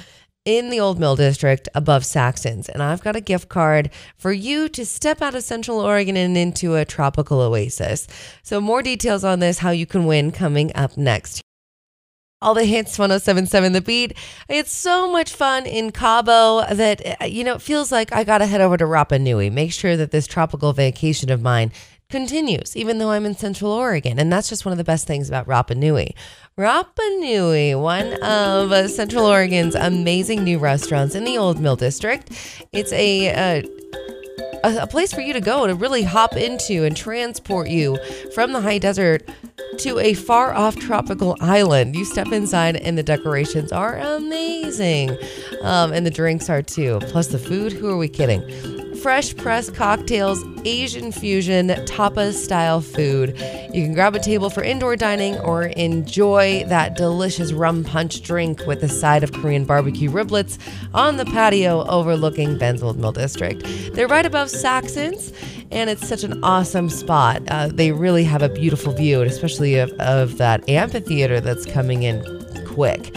in 0.48 0.70
the 0.70 0.80
Old 0.80 0.98
Mill 0.98 1.14
District 1.14 1.68
above 1.74 2.06
Saxons. 2.06 2.70
And 2.70 2.82
I've 2.82 3.02
got 3.02 3.14
a 3.14 3.20
gift 3.20 3.50
card 3.50 3.90
for 4.16 4.32
you 4.32 4.70
to 4.70 4.86
step 4.86 5.20
out 5.20 5.34
of 5.34 5.44
Central 5.44 5.78
Oregon 5.78 6.16
and 6.16 6.38
into 6.38 6.74
a 6.74 6.86
tropical 6.86 7.42
oasis. 7.42 8.06
So, 8.42 8.58
more 8.58 8.82
details 8.82 9.24
on 9.24 9.40
this, 9.40 9.58
how 9.58 9.70
you 9.70 9.84
can 9.84 10.06
win, 10.06 10.32
coming 10.32 10.74
up 10.74 10.96
next. 10.96 11.42
All 12.40 12.54
the 12.54 12.64
hits, 12.64 12.98
1077 12.98 13.74
The 13.74 13.82
Beat. 13.82 14.16
It's 14.48 14.72
so 14.72 15.12
much 15.12 15.34
fun 15.34 15.66
in 15.66 15.90
Cabo 15.90 16.64
that, 16.72 17.20
uh, 17.20 17.26
you 17.26 17.44
know, 17.44 17.56
it 17.56 17.62
feels 17.62 17.92
like 17.92 18.10
I 18.14 18.24
got 18.24 18.38
to 18.38 18.46
head 18.46 18.62
over 18.62 18.78
to 18.78 18.84
Rapa 18.84 19.20
Nui. 19.20 19.50
Make 19.50 19.72
sure 19.72 19.98
that 19.98 20.12
this 20.12 20.26
tropical 20.26 20.72
vacation 20.72 21.30
of 21.30 21.42
mine 21.42 21.72
continues, 22.10 22.74
even 22.74 22.96
though 22.96 23.10
I'm 23.10 23.26
in 23.26 23.36
Central 23.36 23.70
Oregon. 23.70 24.18
And 24.18 24.32
that's 24.32 24.48
just 24.48 24.64
one 24.64 24.72
of 24.72 24.78
the 24.78 24.84
best 24.84 25.06
things 25.06 25.28
about 25.28 25.46
Rapa 25.46 25.76
Nui. 25.76 26.16
Rapa 26.56 27.20
Nui, 27.20 27.74
one 27.74 28.14
of 28.22 28.90
Central 28.90 29.26
Oregon's 29.26 29.74
amazing 29.74 30.42
new 30.42 30.58
restaurants 30.58 31.14
in 31.14 31.24
the 31.24 31.36
Old 31.36 31.60
Mill 31.60 31.76
District. 31.76 32.30
It's 32.72 32.94
a, 32.94 33.60
uh, 33.60 33.62
a, 34.64 34.86
place 34.86 35.12
for 35.12 35.20
you 35.20 35.34
to 35.34 35.40
go 35.42 35.66
to 35.66 35.74
really 35.74 36.02
hop 36.02 36.34
into 36.34 36.84
and 36.84 36.96
transport 36.96 37.68
you 37.68 37.98
from 38.34 38.54
the 38.54 38.62
high 38.62 38.78
desert 38.78 39.28
to 39.80 39.98
a 39.98 40.14
far 40.14 40.54
off 40.54 40.76
tropical 40.76 41.36
island. 41.42 41.94
You 41.94 42.06
step 42.06 42.28
inside, 42.28 42.76
and 42.76 42.96
the 42.96 43.02
decorations 43.02 43.70
are 43.70 43.98
amazing. 43.98 45.10
Um, 45.60 45.92
and 45.92 46.06
the 46.06 46.10
drinks 46.10 46.48
are 46.48 46.62
too. 46.62 47.00
Plus, 47.02 47.26
the 47.26 47.38
food, 47.38 47.72
who 47.74 47.90
are 47.90 47.98
we 47.98 48.08
kidding? 48.08 48.87
Fresh 49.02 49.34
pressed 49.36 49.74
cocktails, 49.74 50.44
Asian 50.64 51.12
fusion, 51.12 51.68
tapas 51.68 52.34
style 52.34 52.80
food. 52.80 53.30
You 53.72 53.84
can 53.84 53.94
grab 53.94 54.14
a 54.14 54.18
table 54.18 54.50
for 54.50 54.62
indoor 54.62 54.96
dining 54.96 55.38
or 55.38 55.64
enjoy 55.64 56.64
that 56.68 56.96
delicious 56.96 57.52
rum 57.52 57.84
punch 57.84 58.22
drink 58.22 58.66
with 58.66 58.82
a 58.82 58.88
side 58.88 59.22
of 59.22 59.32
Korean 59.32 59.64
barbecue 59.64 60.10
riblets 60.10 60.58
on 60.94 61.16
the 61.16 61.24
patio 61.24 61.86
overlooking 61.86 62.58
Bend's 62.58 62.82
Old 62.82 62.98
Mill 62.98 63.12
District. 63.12 63.62
They're 63.94 64.08
right 64.08 64.26
above 64.26 64.50
Saxons, 64.50 65.32
and 65.70 65.88
it's 65.88 66.06
such 66.06 66.24
an 66.24 66.42
awesome 66.42 66.90
spot. 66.90 67.42
Uh, 67.48 67.68
they 67.68 67.92
really 67.92 68.24
have 68.24 68.42
a 68.42 68.48
beautiful 68.48 68.92
view, 68.92 69.22
especially 69.22 69.76
of, 69.76 69.92
of 69.92 70.38
that 70.38 70.68
amphitheater 70.68 71.40
that's 71.40 71.66
coming 71.66 72.02
in 72.02 72.22
quick. 72.66 73.16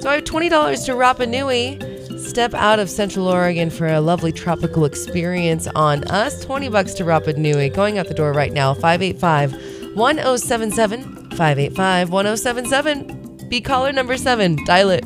So 0.00 0.10
I 0.10 0.14
have 0.14 0.24
$20 0.24 0.86
to 0.86 0.92
Rapa 0.92 1.28
Nui 1.28 1.95
Step 2.26 2.54
out 2.54 2.78
of 2.80 2.90
Central 2.90 3.28
Oregon 3.28 3.70
for 3.70 3.86
a 3.86 4.00
lovely 4.00 4.32
tropical 4.32 4.84
experience 4.84 5.68
on 5.68 6.02
us. 6.04 6.44
20 6.44 6.68
bucks 6.68 6.92
to 6.94 7.04
Rapa 7.04 7.36
Nui. 7.36 7.70
Going 7.70 7.98
out 7.98 8.08
the 8.08 8.14
door 8.14 8.32
right 8.32 8.52
now, 8.52 8.74
585 8.74 9.52
1077. 9.94 11.30
585 11.30 12.10
1077. 12.10 13.48
Be 13.48 13.60
caller 13.60 13.92
number 13.92 14.16
seven. 14.16 14.62
Dial 14.64 14.90
it. 14.90 15.04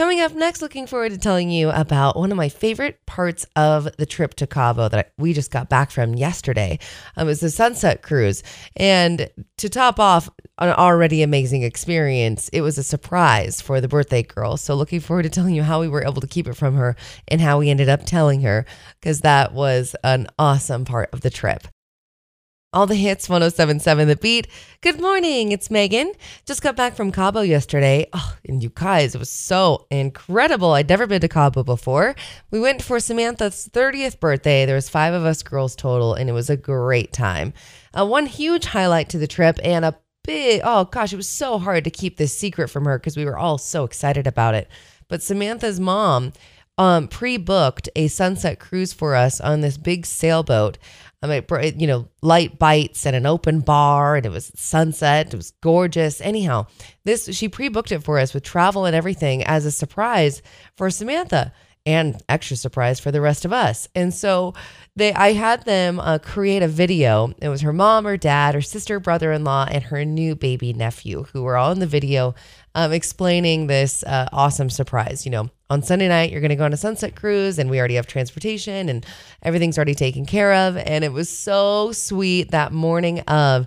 Coming 0.00 0.20
up 0.20 0.32
next, 0.32 0.62
looking 0.62 0.86
forward 0.86 1.12
to 1.12 1.18
telling 1.18 1.50
you 1.50 1.68
about 1.68 2.16
one 2.16 2.32
of 2.32 2.38
my 2.38 2.48
favorite 2.48 3.04
parts 3.04 3.44
of 3.54 3.86
the 3.98 4.06
trip 4.06 4.32
to 4.36 4.46
Cabo 4.46 4.88
that 4.88 5.12
we 5.18 5.34
just 5.34 5.50
got 5.50 5.68
back 5.68 5.90
from 5.90 6.14
yesterday. 6.14 6.78
Um, 7.18 7.26
it 7.26 7.28
was 7.28 7.40
the 7.40 7.50
Sunset 7.50 8.00
Cruise. 8.00 8.42
And 8.76 9.28
to 9.58 9.68
top 9.68 10.00
off 10.00 10.30
an 10.56 10.70
already 10.70 11.22
amazing 11.22 11.64
experience, 11.64 12.48
it 12.48 12.62
was 12.62 12.78
a 12.78 12.82
surprise 12.82 13.60
for 13.60 13.82
the 13.82 13.88
birthday 13.88 14.22
girl. 14.22 14.56
So, 14.56 14.74
looking 14.74 15.00
forward 15.00 15.24
to 15.24 15.28
telling 15.28 15.54
you 15.54 15.64
how 15.64 15.82
we 15.82 15.88
were 15.88 16.02
able 16.02 16.22
to 16.22 16.26
keep 16.26 16.48
it 16.48 16.56
from 16.56 16.76
her 16.76 16.96
and 17.28 17.38
how 17.38 17.58
we 17.58 17.68
ended 17.68 17.90
up 17.90 18.06
telling 18.06 18.40
her, 18.40 18.64
because 19.02 19.20
that 19.20 19.52
was 19.52 19.94
an 20.02 20.28
awesome 20.38 20.86
part 20.86 21.10
of 21.12 21.20
the 21.20 21.28
trip. 21.28 21.66
All 22.72 22.86
the 22.86 22.94
hits 22.94 23.28
1077 23.28 24.06
The 24.06 24.14
Beat. 24.14 24.46
Good 24.80 25.00
morning, 25.00 25.50
it's 25.50 25.72
Megan. 25.72 26.12
Just 26.46 26.62
got 26.62 26.76
back 26.76 26.94
from 26.94 27.10
Cabo 27.10 27.40
yesterday. 27.40 28.06
Oh, 28.12 28.36
and 28.44 28.62
you 28.62 28.70
guys, 28.72 29.12
it 29.12 29.18
was 29.18 29.28
so 29.28 29.88
incredible. 29.90 30.70
I'd 30.74 30.88
never 30.88 31.08
been 31.08 31.20
to 31.22 31.26
Cabo 31.26 31.64
before. 31.64 32.14
We 32.52 32.60
went 32.60 32.80
for 32.80 33.00
Samantha's 33.00 33.68
30th 33.72 34.20
birthday. 34.20 34.66
There 34.66 34.76
was 34.76 34.88
five 34.88 35.14
of 35.14 35.24
us 35.24 35.42
girls 35.42 35.74
total, 35.74 36.14
and 36.14 36.30
it 36.30 36.32
was 36.32 36.48
a 36.48 36.56
great 36.56 37.12
time. 37.12 37.54
Uh, 37.92 38.06
one 38.06 38.26
huge 38.26 38.66
highlight 38.66 39.08
to 39.08 39.18
the 39.18 39.26
trip 39.26 39.58
and 39.64 39.84
a 39.84 39.98
big, 40.22 40.60
oh 40.62 40.84
gosh, 40.84 41.12
it 41.12 41.16
was 41.16 41.28
so 41.28 41.58
hard 41.58 41.82
to 41.82 41.90
keep 41.90 42.18
this 42.18 42.38
secret 42.38 42.68
from 42.68 42.84
her 42.84 43.00
because 43.00 43.16
we 43.16 43.24
were 43.24 43.36
all 43.36 43.58
so 43.58 43.82
excited 43.82 44.28
about 44.28 44.54
it. 44.54 44.68
But 45.08 45.24
Samantha's 45.24 45.80
mom 45.80 46.34
um, 46.78 47.08
pre-booked 47.08 47.88
a 47.94 48.08
sunset 48.08 48.58
cruise 48.58 48.92
for 48.92 49.14
us 49.14 49.40
on 49.40 49.60
this 49.60 49.76
big 49.76 50.06
sailboat. 50.06 50.78
I 51.22 51.26
mean, 51.26 51.78
you 51.78 51.86
know, 51.86 52.08
light 52.22 52.58
bites 52.58 53.04
and 53.04 53.14
an 53.14 53.26
open 53.26 53.60
bar, 53.60 54.16
and 54.16 54.24
it 54.24 54.30
was 54.30 54.50
sunset. 54.56 55.34
It 55.34 55.36
was 55.36 55.50
gorgeous. 55.60 56.20
Anyhow, 56.20 56.66
this 57.04 57.34
she 57.34 57.48
pre-booked 57.48 57.92
it 57.92 58.02
for 58.02 58.18
us 58.18 58.32
with 58.32 58.42
travel 58.42 58.86
and 58.86 58.96
everything 58.96 59.44
as 59.44 59.66
a 59.66 59.70
surprise 59.70 60.40
for 60.76 60.88
Samantha 60.90 61.52
and 61.86 62.22
extra 62.28 62.56
surprise 62.56 63.00
for 63.00 63.10
the 63.10 63.20
rest 63.20 63.44
of 63.44 63.52
us. 63.52 63.88
And 63.94 64.14
so 64.14 64.54
they, 65.00 65.12
I 65.14 65.32
had 65.32 65.64
them 65.64 65.98
uh, 65.98 66.18
create 66.18 66.62
a 66.62 66.68
video. 66.68 67.32
It 67.40 67.48
was 67.48 67.62
her 67.62 67.72
mom, 67.72 68.04
her 68.04 68.16
dad, 68.16 68.54
her 68.54 68.60
sister, 68.60 69.00
brother-in-law, 69.00 69.68
and 69.70 69.84
her 69.84 70.04
new 70.04 70.34
baby 70.36 70.72
nephew, 70.72 71.24
who 71.32 71.42
were 71.42 71.56
all 71.56 71.72
in 71.72 71.80
the 71.80 71.86
video, 71.86 72.34
um, 72.74 72.92
explaining 72.92 73.66
this 73.66 74.02
uh, 74.04 74.28
awesome 74.32 74.70
surprise. 74.70 75.24
You 75.24 75.32
know, 75.32 75.50
on 75.68 75.82
Sunday 75.82 76.08
night, 76.08 76.30
you're 76.30 76.40
going 76.40 76.50
to 76.50 76.56
go 76.56 76.64
on 76.64 76.72
a 76.72 76.76
sunset 76.76 77.16
cruise, 77.16 77.58
and 77.58 77.70
we 77.70 77.78
already 77.78 77.94
have 77.96 78.06
transportation, 78.06 78.88
and 78.88 79.04
everything's 79.42 79.78
already 79.78 79.94
taken 79.94 80.26
care 80.26 80.52
of. 80.54 80.76
And 80.76 81.02
it 81.02 81.12
was 81.12 81.28
so 81.28 81.92
sweet 81.92 82.50
that 82.50 82.72
morning 82.72 83.20
of 83.20 83.66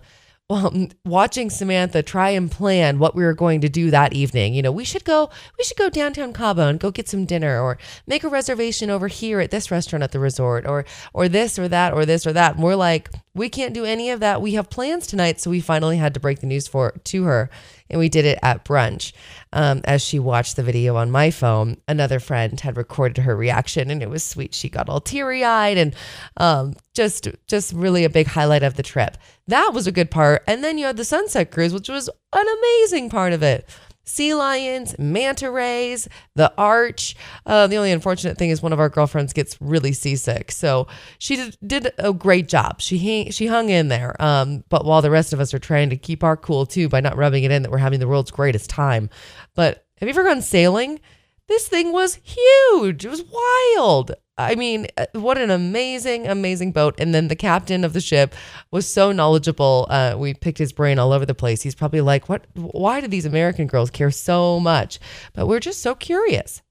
well, 0.53 0.87
watching 1.03 1.49
Samantha 1.49 2.03
try 2.03 2.29
and 2.29 2.51
plan 2.51 2.99
what 2.99 3.15
we 3.15 3.23
were 3.23 3.33
going 3.33 3.61
to 3.61 3.69
do 3.69 3.89
that 3.89 4.13
evening. 4.13 4.53
You 4.53 4.61
know, 4.61 4.71
we 4.71 4.83
should 4.83 5.03
go, 5.03 5.31
we 5.57 5.63
should 5.63 5.77
go 5.77 5.89
downtown 5.89 6.31
Cabo 6.31 6.67
and 6.67 6.79
go 6.79 6.91
get 6.91 7.09
some 7.09 7.25
dinner, 7.25 7.59
or 7.59 7.79
make 8.05 8.23
a 8.23 8.29
reservation 8.29 8.91
over 8.91 9.07
here 9.07 9.39
at 9.39 9.49
this 9.49 9.71
restaurant 9.71 10.03
at 10.03 10.11
the 10.11 10.19
resort, 10.19 10.67
or 10.67 10.85
or 11.11 11.27
this 11.27 11.57
or 11.57 11.67
that 11.69 11.93
or 11.93 12.05
this 12.05 12.27
or 12.27 12.33
that. 12.33 12.53
And 12.53 12.63
we're 12.63 12.75
like, 12.75 13.09
we 13.33 13.49
can't 13.49 13.73
do 13.73 13.83
any 13.83 14.11
of 14.11 14.19
that. 14.19 14.43
We 14.43 14.53
have 14.53 14.69
plans 14.69 15.07
tonight, 15.07 15.41
so 15.41 15.49
we 15.49 15.59
finally 15.59 15.97
had 15.97 16.13
to 16.13 16.19
break 16.19 16.39
the 16.39 16.47
news 16.47 16.67
for 16.67 16.91
to 17.03 17.23
her, 17.23 17.49
and 17.93 17.99
we 17.99 18.09
did 18.09 18.25
it 18.25 18.39
at 18.41 18.65
brunch. 18.65 19.13
Um, 19.53 19.81
as 19.85 20.01
she 20.01 20.17
watched 20.17 20.55
the 20.55 20.63
video 20.63 20.95
on 20.95 21.11
my 21.11 21.29
phone, 21.29 21.77
another 21.87 22.19
friend 22.19 22.59
had 22.59 22.75
recorded 22.75 23.21
her 23.21 23.35
reaction, 23.35 23.91
and 23.91 24.01
it 24.01 24.09
was 24.09 24.23
sweet. 24.23 24.55
She 24.55 24.67
got 24.67 24.89
all 24.89 24.99
teary 24.99 25.43
eyed, 25.43 25.77
and 25.77 25.95
um, 26.37 26.73
just 26.93 27.29
just 27.47 27.71
really 27.71 28.03
a 28.03 28.09
big 28.09 28.27
highlight 28.27 28.63
of 28.63 28.75
the 28.75 28.83
trip. 28.83 29.15
That 29.47 29.71
was 29.73 29.87
a 29.87 29.91
good 29.91 30.09
part. 30.09 30.43
And 30.47 30.63
then 30.63 30.77
you 30.77 30.87
had 30.87 30.97
the 30.97 31.05
sunset 31.05 31.51
cruise, 31.51 31.73
which 31.73 31.87
was 31.87 32.09
an 32.33 32.45
amazing 32.59 33.09
part 33.09 33.31
of 33.31 33.43
it 33.43 33.69
sea 34.03 34.33
lions, 34.33 34.95
manta 34.99 35.49
rays, 35.49 36.07
the 36.35 36.53
arch. 36.57 37.15
Uh, 37.45 37.67
the 37.67 37.77
only 37.77 37.91
unfortunate 37.91 38.37
thing 38.37 38.49
is 38.49 38.61
one 38.61 38.73
of 38.73 38.79
our 38.79 38.89
girlfriends 38.89 39.33
gets 39.33 39.59
really 39.61 39.93
seasick. 39.93 40.51
So 40.51 40.87
she 41.17 41.35
did, 41.35 41.57
did 41.65 41.93
a 41.97 42.13
great 42.13 42.47
job. 42.47 42.81
She 42.81 43.29
she 43.31 43.47
hung 43.47 43.69
in 43.69 43.87
there. 43.87 44.21
Um, 44.21 44.63
but 44.69 44.85
while 44.85 45.01
the 45.01 45.11
rest 45.11 45.33
of 45.33 45.39
us 45.39 45.53
are 45.53 45.59
trying 45.59 45.89
to 45.89 45.97
keep 45.97 46.23
our 46.23 46.37
cool 46.37 46.65
too 46.65 46.89
by 46.89 46.99
not 46.99 47.17
rubbing 47.17 47.43
it 47.43 47.51
in 47.51 47.63
that 47.63 47.71
we're 47.71 47.77
having 47.77 47.99
the 47.99 48.07
world's 48.07 48.31
greatest 48.31 48.69
time. 48.69 49.09
But 49.55 49.85
have 49.97 50.07
you 50.07 50.13
ever 50.13 50.23
gone 50.23 50.41
sailing? 50.41 50.99
This 51.47 51.67
thing 51.67 51.91
was 51.91 52.19
huge. 52.23 53.05
It 53.05 53.09
was 53.09 53.23
wild. 53.23 54.13
I 54.37 54.55
mean, 54.55 54.87
uh, 54.97 55.05
what 55.13 55.37
an 55.37 55.51
amazing, 55.51 56.27
amazing 56.27 56.71
boat. 56.71 56.95
And 56.97 57.13
then 57.13 57.27
the 57.27 57.35
captain 57.35 57.83
of 57.83 57.93
the 57.93 58.01
ship 58.01 58.33
was 58.71 58.91
so 58.91 59.11
knowledgeable. 59.11 59.85
Uh, 59.89 60.15
we 60.17 60.33
picked 60.33 60.57
his 60.57 60.73
brain 60.73 60.97
all 60.97 61.11
over 61.11 61.25
the 61.25 61.35
place. 61.35 61.61
He's 61.61 61.75
probably 61.75 62.01
like, 62.01 62.29
what, 62.29 62.45
why 62.55 62.99
do 62.99 63.07
these 63.07 63.25
American 63.25 63.67
girls 63.67 63.91
care 63.91 64.09
so 64.09 64.59
much? 64.59 64.99
But 65.33 65.47
we're 65.47 65.59
just 65.59 65.81
so 65.83 65.93
curious. 65.93 66.63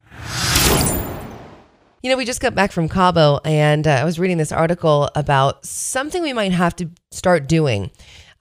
You 2.03 2.11
know, 2.11 2.17
we 2.17 2.25
just 2.25 2.41
got 2.41 2.57
back 2.57 2.73
from 2.73 2.89
Cabo 2.89 3.39
and 3.45 3.87
uh, 3.87 3.93
I 3.93 4.05
was 4.05 4.19
reading 4.19 4.39
this 4.39 4.51
article 4.51 5.09
about 5.15 5.65
something 5.65 6.21
we 6.21 6.33
might 6.33 6.51
have 6.51 6.75
to 6.77 6.91
start 7.13 7.47
doing 7.47 7.93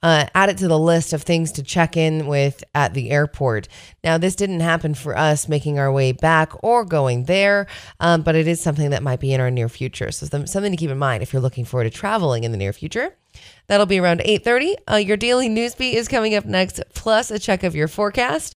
uh, 0.02 0.26
add 0.34 0.48
it 0.48 0.58
to 0.58 0.68
the 0.68 0.78
list 0.78 1.12
of 1.12 1.22
things 1.22 1.52
to 1.52 1.62
check 1.62 1.96
in 1.96 2.26
with 2.26 2.62
at 2.74 2.94
the 2.94 3.10
airport. 3.10 3.68
Now, 4.02 4.18
this 4.18 4.34
didn't 4.34 4.60
happen 4.60 4.94
for 4.94 5.16
us 5.16 5.48
making 5.48 5.78
our 5.78 5.92
way 5.92 6.12
back 6.12 6.52
or 6.62 6.84
going 6.84 7.24
there, 7.24 7.66
um, 8.00 8.22
but 8.22 8.34
it 8.34 8.48
is 8.48 8.60
something 8.60 8.90
that 8.90 9.02
might 9.02 9.20
be 9.20 9.32
in 9.32 9.40
our 9.40 9.50
near 9.50 9.68
future. 9.68 10.10
So 10.10 10.26
something 10.26 10.72
to 10.72 10.76
keep 10.76 10.90
in 10.90 10.98
mind 10.98 11.22
if 11.22 11.32
you're 11.32 11.42
looking 11.42 11.64
forward 11.64 11.84
to 11.84 11.90
traveling 11.90 12.44
in 12.44 12.52
the 12.52 12.58
near 12.58 12.72
future. 12.72 13.16
That'll 13.66 13.86
be 13.86 13.98
around 13.98 14.20
8:30. 14.24 14.76
Uh, 14.90 14.96
your 14.96 15.16
daily 15.16 15.48
news 15.48 15.74
beat 15.74 15.96
is 15.96 16.08
coming 16.08 16.34
up 16.34 16.44
next, 16.44 16.82
plus 16.94 17.30
a 17.30 17.38
check 17.38 17.62
of 17.62 17.74
your 17.74 17.88
forecast. 17.88 18.54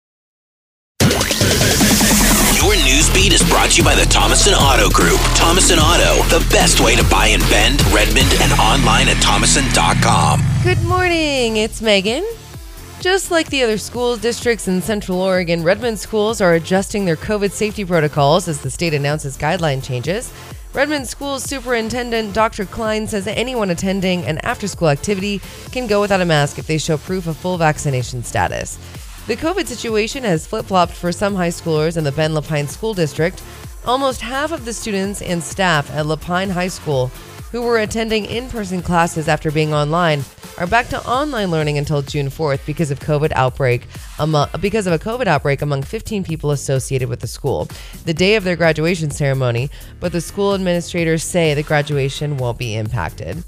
Your 2.65 2.77
news 2.77 3.13
beat 3.13 3.31
is 3.31 3.48
brought 3.48 3.69
to 3.69 3.77
you 3.77 3.84
by 3.84 3.93
the 3.93 4.05
Thomason 4.05 4.55
Auto 4.55 4.89
Group. 4.89 5.19
Thomason 5.36 5.77
Auto, 5.77 6.24
the 6.36 6.43
best 6.50 6.79
way 6.79 6.95
to 6.95 7.03
buy 7.10 7.27
in 7.27 7.39
Bend, 7.41 7.79
Redmond, 7.93 8.34
and 8.41 8.51
online 8.53 9.07
at 9.07 9.22
thomason.com. 9.22 10.41
Good 10.63 10.81
morning, 10.81 11.57
it's 11.57 11.79
Megan. 11.79 12.25
Just 13.00 13.29
like 13.29 13.51
the 13.51 13.62
other 13.62 13.77
school 13.77 14.17
districts 14.17 14.67
in 14.67 14.81
Central 14.81 15.22
Oregon, 15.22 15.62
Redmond 15.62 16.00
schools 16.00 16.41
are 16.41 16.55
adjusting 16.55 17.05
their 17.05 17.15
COVID 17.15 17.51
safety 17.51 17.86
protocols 17.86 18.48
as 18.48 18.60
the 18.62 18.72
state 18.72 18.95
announces 18.95 19.38
guideline 19.38 19.84
changes. 19.84 20.34
Redmond 20.74 21.07
Schools 21.07 21.43
Superintendent 21.43 22.34
Dr. 22.34 22.65
Klein 22.65 23.05
says 23.05 23.27
anyone 23.27 23.69
attending 23.69 24.25
an 24.25 24.39
after 24.39 24.67
school 24.67 24.89
activity 24.89 25.39
can 25.72 25.86
go 25.86 26.01
without 26.01 26.19
a 26.19 26.25
mask 26.25 26.57
if 26.57 26.65
they 26.65 26.79
show 26.79 26.98
proof 26.98 27.27
of 27.27 27.38
full 27.38 27.60
vaccination 27.60 28.24
status. 28.24 28.79
The 29.27 29.36
COVID 29.36 29.65
situation 29.65 30.24
has 30.24 30.46
flip 30.46 30.67
flopped 30.67 30.94
for 30.94 31.12
some 31.12 31.34
high 31.34 31.50
schoolers 31.50 31.98
in 31.98 32.03
the 32.03 32.12
Ben 32.12 32.36
La 32.36 32.41
Pine 32.41 32.67
School 32.67 32.94
District. 32.94 33.41
Almost 33.84 34.22
half 34.22 34.51
of 34.51 34.65
the 34.65 34.74
students 34.74 35.20
and 35.20 35.41
staff 35.41 35.89
at 35.89 36.05
La 36.05 36.15
Pine 36.15 36.51
High 36.51 36.67
School 36.67 37.08
who 37.51 37.63
were 37.63 37.79
attending 37.79 38.25
in 38.25 38.50
person 38.50 38.84
classes 38.84 39.27
after 39.27 39.50
being 39.50 39.74
online 39.74 40.24
are 40.58 40.67
back 40.67 40.89
to 40.89 41.08
online 41.08 41.50
learning 41.50 41.77
until 41.77 42.01
June 42.01 42.27
4th 42.27 42.63
because 42.65 42.91
of 42.91 43.00
COVID 43.00 43.32
outbreak 43.32 43.88
among, 44.20 44.48
because 44.60 44.86
of 44.86 44.94
a 44.94 45.00
COVID 45.00 45.25
outbreak 45.25 45.63
among 45.63 45.82
15 45.82 46.24
people 46.24 46.51
associated 46.51 47.10
with 47.10 47.22
the 47.22 47.27
school. 47.27 47.67
The 48.05 48.13
day 48.13 48.36
of 48.36 48.44
their 48.44 48.55
graduation 48.55 49.10
ceremony, 49.10 49.72
but 50.00 50.12
the 50.12 50.22
school 50.22 50.53
administrators 50.53 51.24
say 51.24 51.53
the 51.53 51.63
graduation 51.63 52.38
won't 52.38 52.60
be 52.60 52.75
impacted. 52.75 53.44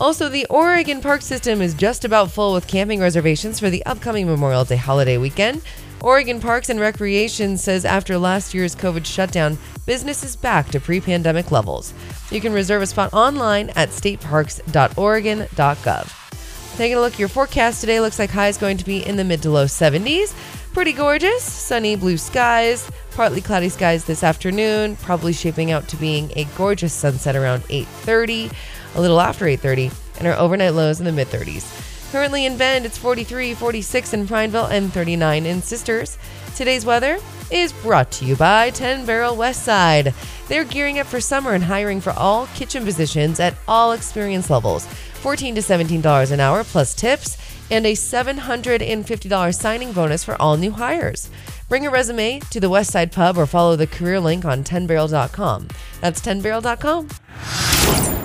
Also, 0.00 0.28
the 0.30 0.46
Oregon 0.46 1.02
Park 1.02 1.20
System 1.20 1.60
is 1.60 1.74
just 1.74 2.06
about 2.06 2.30
full 2.30 2.54
with 2.54 2.66
camping 2.66 3.00
reservations 3.00 3.60
for 3.60 3.68
the 3.68 3.84
upcoming 3.84 4.26
Memorial 4.26 4.64
Day 4.64 4.76
holiday 4.76 5.18
weekend. 5.18 5.60
Oregon 6.00 6.40
Parks 6.40 6.70
and 6.70 6.80
Recreation 6.80 7.58
says 7.58 7.84
after 7.84 8.16
last 8.16 8.54
year's 8.54 8.74
COVID 8.74 9.04
shutdown, 9.04 9.58
business 9.84 10.24
is 10.24 10.36
back 10.36 10.70
to 10.70 10.80
pre 10.80 11.02
pandemic 11.02 11.50
levels. 11.50 11.92
You 12.30 12.40
can 12.40 12.54
reserve 12.54 12.80
a 12.80 12.86
spot 12.86 13.12
online 13.12 13.68
at 13.76 13.90
stateparks.oregon.gov. 13.90 16.76
Taking 16.78 16.96
a 16.96 17.00
look 17.00 17.12
at 17.12 17.18
your 17.18 17.28
forecast 17.28 17.82
today, 17.82 18.00
looks 18.00 18.18
like 18.18 18.30
high 18.30 18.48
is 18.48 18.56
going 18.56 18.78
to 18.78 18.86
be 18.86 19.06
in 19.06 19.16
the 19.16 19.24
mid 19.24 19.42
to 19.42 19.50
low 19.50 19.66
70s. 19.66 20.32
Pretty 20.72 20.94
gorgeous, 20.94 21.44
sunny 21.44 21.94
blue 21.94 22.16
skies, 22.16 22.90
partly 23.10 23.42
cloudy 23.42 23.68
skies 23.68 24.06
this 24.06 24.24
afternoon, 24.24 24.96
probably 24.96 25.34
shaping 25.34 25.72
out 25.72 25.88
to 25.88 25.96
being 25.96 26.32
a 26.36 26.46
gorgeous 26.56 26.94
sunset 26.94 27.36
around 27.36 27.64
8:30 27.64 28.50
a 28.94 29.00
little 29.00 29.20
after 29.20 29.46
8:30, 29.46 29.90
and 30.18 30.26
our 30.26 30.38
overnight 30.38 30.74
lows 30.74 31.00
in 31.00 31.06
the 31.06 31.12
mid 31.12 31.28
30s. 31.28 31.64
Currently 32.12 32.44
in 32.44 32.56
Bend, 32.56 32.86
it's 32.86 32.98
43, 32.98 33.54
46 33.54 34.14
in 34.14 34.26
Prineville, 34.26 34.66
and 34.66 34.92
39 34.92 35.46
in 35.46 35.62
Sisters. 35.62 36.18
Today's 36.56 36.84
weather 36.84 37.18
is 37.50 37.72
brought 37.72 38.10
to 38.12 38.24
you 38.24 38.36
by 38.36 38.70
10 38.70 39.06
Barrel 39.06 39.36
West 39.36 39.64
Side. 39.64 40.12
They're 40.48 40.64
gearing 40.64 40.98
up 40.98 41.06
for 41.06 41.20
summer 41.20 41.52
and 41.52 41.62
hiring 41.62 42.00
for 42.00 42.12
all 42.12 42.46
kitchen 42.48 42.84
positions 42.84 43.38
at 43.38 43.54
all 43.68 43.92
experience 43.92 44.50
levels. 44.50 44.86
14 44.86 45.54
to 45.54 45.60
$17 45.60 46.32
an 46.32 46.40
hour 46.40 46.64
plus 46.64 46.94
tips 46.94 47.36
and 47.70 47.86
a 47.86 47.92
$750 47.92 49.54
signing 49.54 49.92
bonus 49.92 50.24
for 50.24 50.40
all 50.42 50.56
new 50.56 50.72
hires. 50.72 51.30
Bring 51.68 51.86
a 51.86 51.90
resume 51.90 52.40
to 52.50 52.58
the 52.58 52.70
West 52.70 52.90
Side 52.90 53.12
Pub 53.12 53.38
or 53.38 53.46
follow 53.46 53.76
the 53.76 53.86
career 53.86 54.18
link 54.18 54.44
on 54.44 54.64
10barrel.com. 54.64 55.68
That's 56.00 56.20
10barrel.com. 56.20 58.19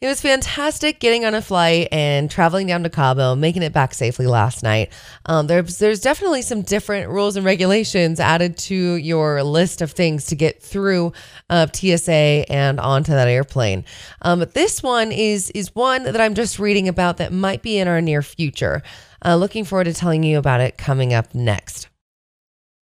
It 0.00 0.06
was 0.06 0.20
fantastic 0.20 1.00
getting 1.00 1.24
on 1.24 1.34
a 1.34 1.42
flight 1.42 1.88
and 1.90 2.30
traveling 2.30 2.68
down 2.68 2.84
to 2.84 2.90
Cabo, 2.90 3.34
making 3.34 3.62
it 3.62 3.72
back 3.72 3.94
safely 3.94 4.28
last 4.28 4.62
night. 4.62 4.92
Um, 5.26 5.48
there's 5.48 5.78
there's 5.78 6.00
definitely 6.00 6.42
some 6.42 6.62
different 6.62 7.10
rules 7.10 7.34
and 7.34 7.44
regulations 7.44 8.20
added 8.20 8.56
to 8.58 8.76
your 8.76 9.42
list 9.42 9.82
of 9.82 9.90
things 9.90 10.26
to 10.26 10.36
get 10.36 10.62
through 10.62 11.12
uh, 11.50 11.66
TSA 11.72 12.44
and 12.48 12.78
onto 12.78 13.10
that 13.10 13.26
airplane. 13.26 13.84
Um, 14.22 14.38
but 14.38 14.54
this 14.54 14.84
one 14.84 15.10
is 15.10 15.50
is 15.50 15.74
one 15.74 16.04
that 16.04 16.20
I'm 16.20 16.34
just 16.34 16.60
reading 16.60 16.86
about 16.86 17.16
that 17.16 17.32
might 17.32 17.62
be 17.62 17.78
in 17.78 17.88
our 17.88 18.00
near 18.00 18.22
future. 18.22 18.84
Uh, 19.24 19.34
looking 19.34 19.64
forward 19.64 19.84
to 19.84 19.94
telling 19.94 20.22
you 20.22 20.38
about 20.38 20.60
it 20.60 20.78
coming 20.78 21.12
up 21.12 21.34
next. 21.34 21.88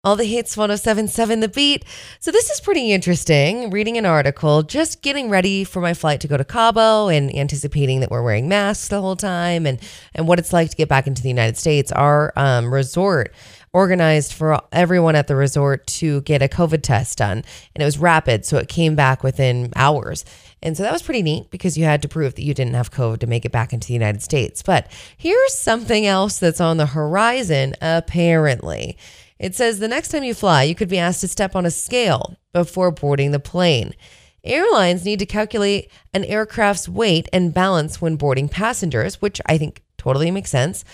All 0.03 0.15
the 0.15 0.25
hits 0.25 0.57
1077 0.57 1.41
The 1.41 1.47
Beat. 1.47 1.85
So, 2.19 2.31
this 2.31 2.49
is 2.49 2.59
pretty 2.59 2.91
interesting. 2.91 3.69
Reading 3.69 3.99
an 3.99 4.05
article, 4.07 4.63
just 4.63 5.03
getting 5.03 5.29
ready 5.29 5.63
for 5.63 5.79
my 5.79 5.93
flight 5.93 6.21
to 6.21 6.27
go 6.27 6.37
to 6.37 6.43
Cabo 6.43 7.07
and 7.07 7.31
anticipating 7.35 7.99
that 7.99 8.09
we're 8.09 8.23
wearing 8.23 8.49
masks 8.49 8.87
the 8.87 8.99
whole 8.99 9.15
time 9.15 9.67
and, 9.67 9.79
and 10.15 10.27
what 10.27 10.39
it's 10.39 10.51
like 10.51 10.71
to 10.71 10.75
get 10.75 10.89
back 10.89 11.05
into 11.05 11.21
the 11.21 11.29
United 11.29 11.55
States. 11.55 11.91
Our 11.91 12.33
um, 12.35 12.73
resort 12.73 13.31
organized 13.73 14.33
for 14.33 14.59
everyone 14.71 15.15
at 15.15 15.27
the 15.27 15.35
resort 15.35 15.85
to 15.85 16.21
get 16.21 16.41
a 16.41 16.47
COVID 16.47 16.81
test 16.81 17.19
done, 17.19 17.43
and 17.75 17.81
it 17.83 17.85
was 17.85 17.99
rapid. 17.99 18.43
So, 18.43 18.57
it 18.57 18.69
came 18.69 18.95
back 18.95 19.21
within 19.21 19.71
hours. 19.75 20.25
And 20.63 20.75
so 20.75 20.81
that 20.81 20.93
was 20.93 21.03
pretty 21.03 21.21
neat 21.21 21.51
because 21.51 21.77
you 21.77 21.85
had 21.85 22.01
to 22.01 22.07
prove 22.07 22.33
that 22.35 22.43
you 22.43 22.55
didn't 22.55 22.73
have 22.73 22.91
COVID 22.91 23.19
to 23.19 23.27
make 23.27 23.45
it 23.45 23.51
back 23.51 23.71
into 23.71 23.87
the 23.87 23.93
United 23.93 24.23
States. 24.23 24.63
But 24.63 24.91
here's 25.15 25.53
something 25.53 26.07
else 26.07 26.39
that's 26.39 26.61
on 26.61 26.77
the 26.77 26.87
horizon, 26.87 27.75
apparently. 27.81 28.97
It 29.41 29.55
says 29.55 29.79
the 29.79 29.87
next 29.87 30.09
time 30.09 30.23
you 30.23 30.35
fly, 30.35 30.61
you 30.61 30.75
could 30.75 30.87
be 30.87 30.99
asked 30.99 31.21
to 31.21 31.27
step 31.27 31.55
on 31.55 31.65
a 31.65 31.71
scale 31.71 32.37
before 32.53 32.91
boarding 32.91 33.31
the 33.31 33.39
plane. 33.39 33.95
Airlines 34.43 35.03
need 35.03 35.17
to 35.17 35.25
calculate 35.25 35.89
an 36.13 36.23
aircraft's 36.25 36.87
weight 36.87 37.27
and 37.33 37.51
balance 37.51 37.99
when 37.99 38.17
boarding 38.17 38.47
passengers, 38.47 39.19
which 39.19 39.41
I 39.47 39.57
think 39.57 39.81
totally 39.97 40.29
makes 40.29 40.51
sense. 40.51 40.85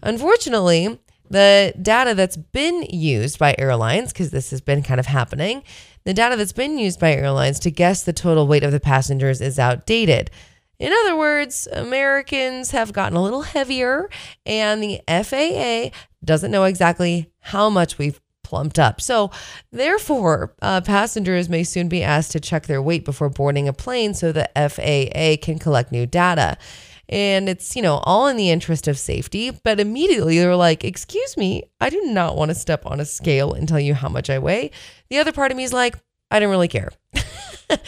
Unfortunately, 0.00 1.00
the 1.28 1.74
data 1.82 2.14
that's 2.14 2.36
been 2.36 2.84
used 2.84 3.36
by 3.36 3.56
airlines, 3.58 4.12
because 4.12 4.30
this 4.30 4.50
has 4.50 4.60
been 4.60 4.84
kind 4.84 5.00
of 5.00 5.06
happening, 5.06 5.64
the 6.04 6.14
data 6.14 6.36
that's 6.36 6.52
been 6.52 6.78
used 6.78 7.00
by 7.00 7.12
airlines 7.12 7.58
to 7.60 7.70
guess 7.72 8.04
the 8.04 8.12
total 8.12 8.46
weight 8.46 8.62
of 8.62 8.70
the 8.70 8.78
passengers 8.78 9.40
is 9.40 9.58
outdated. 9.58 10.30
In 10.78 10.92
other 10.92 11.16
words, 11.16 11.66
Americans 11.72 12.70
have 12.70 12.92
gotten 12.92 13.16
a 13.16 13.22
little 13.22 13.42
heavier, 13.42 14.08
and 14.46 14.80
the 14.80 15.00
FAA 15.08 15.90
doesn't 16.24 16.52
know 16.52 16.64
exactly 16.64 17.30
how 17.48 17.70
much 17.70 17.98
we've 17.98 18.20
plumped 18.42 18.78
up. 18.78 19.00
So, 19.00 19.30
therefore, 19.72 20.54
uh, 20.62 20.80
passengers 20.80 21.48
may 21.48 21.64
soon 21.64 21.88
be 21.88 22.02
asked 22.02 22.32
to 22.32 22.40
check 22.40 22.66
their 22.66 22.80
weight 22.80 23.04
before 23.04 23.28
boarding 23.28 23.68
a 23.68 23.72
plane 23.72 24.14
so 24.14 24.32
the 24.32 24.48
FAA 24.56 25.44
can 25.44 25.58
collect 25.58 25.92
new 25.92 26.06
data. 26.06 26.56
And 27.10 27.48
it's, 27.48 27.76
you 27.76 27.82
know, 27.82 27.96
all 28.04 28.26
in 28.26 28.36
the 28.36 28.50
interest 28.50 28.88
of 28.88 28.98
safety. 28.98 29.50
But 29.50 29.80
immediately 29.80 30.38
they're 30.38 30.56
like, 30.56 30.84
Excuse 30.84 31.36
me, 31.36 31.64
I 31.80 31.90
do 31.90 32.00
not 32.06 32.36
want 32.36 32.50
to 32.50 32.54
step 32.54 32.84
on 32.86 33.00
a 33.00 33.04
scale 33.04 33.52
and 33.52 33.68
tell 33.68 33.80
you 33.80 33.94
how 33.94 34.08
much 34.08 34.30
I 34.30 34.38
weigh. 34.38 34.70
The 35.10 35.18
other 35.18 35.32
part 35.32 35.50
of 35.50 35.56
me 35.56 35.64
is 35.64 35.72
like, 35.72 35.96
I 36.30 36.38
don't 36.38 36.50
really 36.50 36.68
care. 36.68 36.90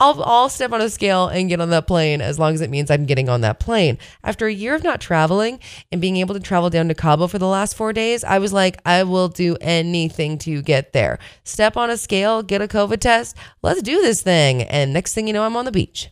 I'll, 0.00 0.22
I'll 0.22 0.48
step 0.48 0.70
on 0.70 0.80
a 0.80 0.88
scale 0.90 1.26
and 1.26 1.48
get 1.48 1.60
on 1.60 1.70
that 1.70 1.88
plane 1.88 2.20
as 2.20 2.38
long 2.38 2.54
as 2.54 2.60
it 2.60 2.70
means 2.70 2.88
I'm 2.88 3.04
getting 3.04 3.28
on 3.28 3.40
that 3.40 3.58
plane. 3.58 3.98
After 4.22 4.46
a 4.46 4.52
year 4.52 4.76
of 4.76 4.84
not 4.84 5.00
traveling 5.00 5.58
and 5.90 6.00
being 6.00 6.18
able 6.18 6.36
to 6.36 6.40
travel 6.40 6.70
down 6.70 6.86
to 6.86 6.94
Cabo 6.94 7.26
for 7.26 7.40
the 7.40 7.48
last 7.48 7.74
four 7.74 7.92
days, 7.92 8.22
I 8.22 8.38
was 8.38 8.52
like, 8.52 8.80
I 8.86 9.02
will 9.02 9.26
do 9.26 9.56
anything 9.60 10.38
to 10.38 10.62
get 10.62 10.92
there. 10.92 11.18
Step 11.42 11.76
on 11.76 11.90
a 11.90 11.96
scale, 11.96 12.44
get 12.44 12.62
a 12.62 12.68
COVID 12.68 13.00
test, 13.00 13.36
let's 13.62 13.82
do 13.82 14.00
this 14.00 14.22
thing. 14.22 14.62
And 14.62 14.92
next 14.92 15.14
thing 15.14 15.26
you 15.26 15.32
know, 15.32 15.42
I'm 15.42 15.56
on 15.56 15.64
the 15.64 15.72
beach. 15.72 16.10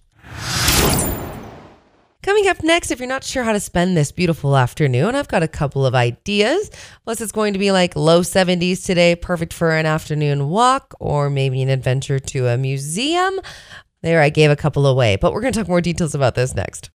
Coming 2.27 2.49
up 2.49 2.65
next, 2.65 2.91
if 2.91 2.99
you're 2.99 3.09
not 3.09 3.23
sure 3.23 3.45
how 3.45 3.53
to 3.53 3.61
spend 3.61 3.97
this 3.97 4.11
beautiful 4.11 4.57
afternoon, 4.57 5.15
I've 5.15 5.29
got 5.29 5.45
a 5.45 5.49
couple 5.49 5.87
of 5.87 5.95
ideas. 5.95 6.73
Plus, 7.05 7.21
it's 7.21 7.31
going 7.31 7.53
to 7.53 7.59
be 7.61 7.71
like 7.71 7.95
low 7.95 8.23
70s 8.23 8.85
today, 8.85 9.15
perfect 9.15 9.53
for 9.53 9.71
an 9.71 9.87
afternoon 9.87 10.49
walk 10.49 10.97
or 10.99 11.31
maybe 11.31 11.63
an 11.63 11.69
adventure 11.69 12.19
to 12.19 12.49
a 12.49 12.59
museum. 12.59 13.39
There, 14.03 14.21
I 14.21 14.31
gave 14.31 14.51
a 14.51 14.57
couple 14.57 14.89
away, 14.89 15.15
but 15.15 15.33
we're 15.33 15.41
going 15.41 15.53
to 15.53 15.61
talk 15.61 15.69
more 15.69 15.81
details 15.81 16.17
about 16.17 16.35
this 16.35 16.53
next. 16.53 16.91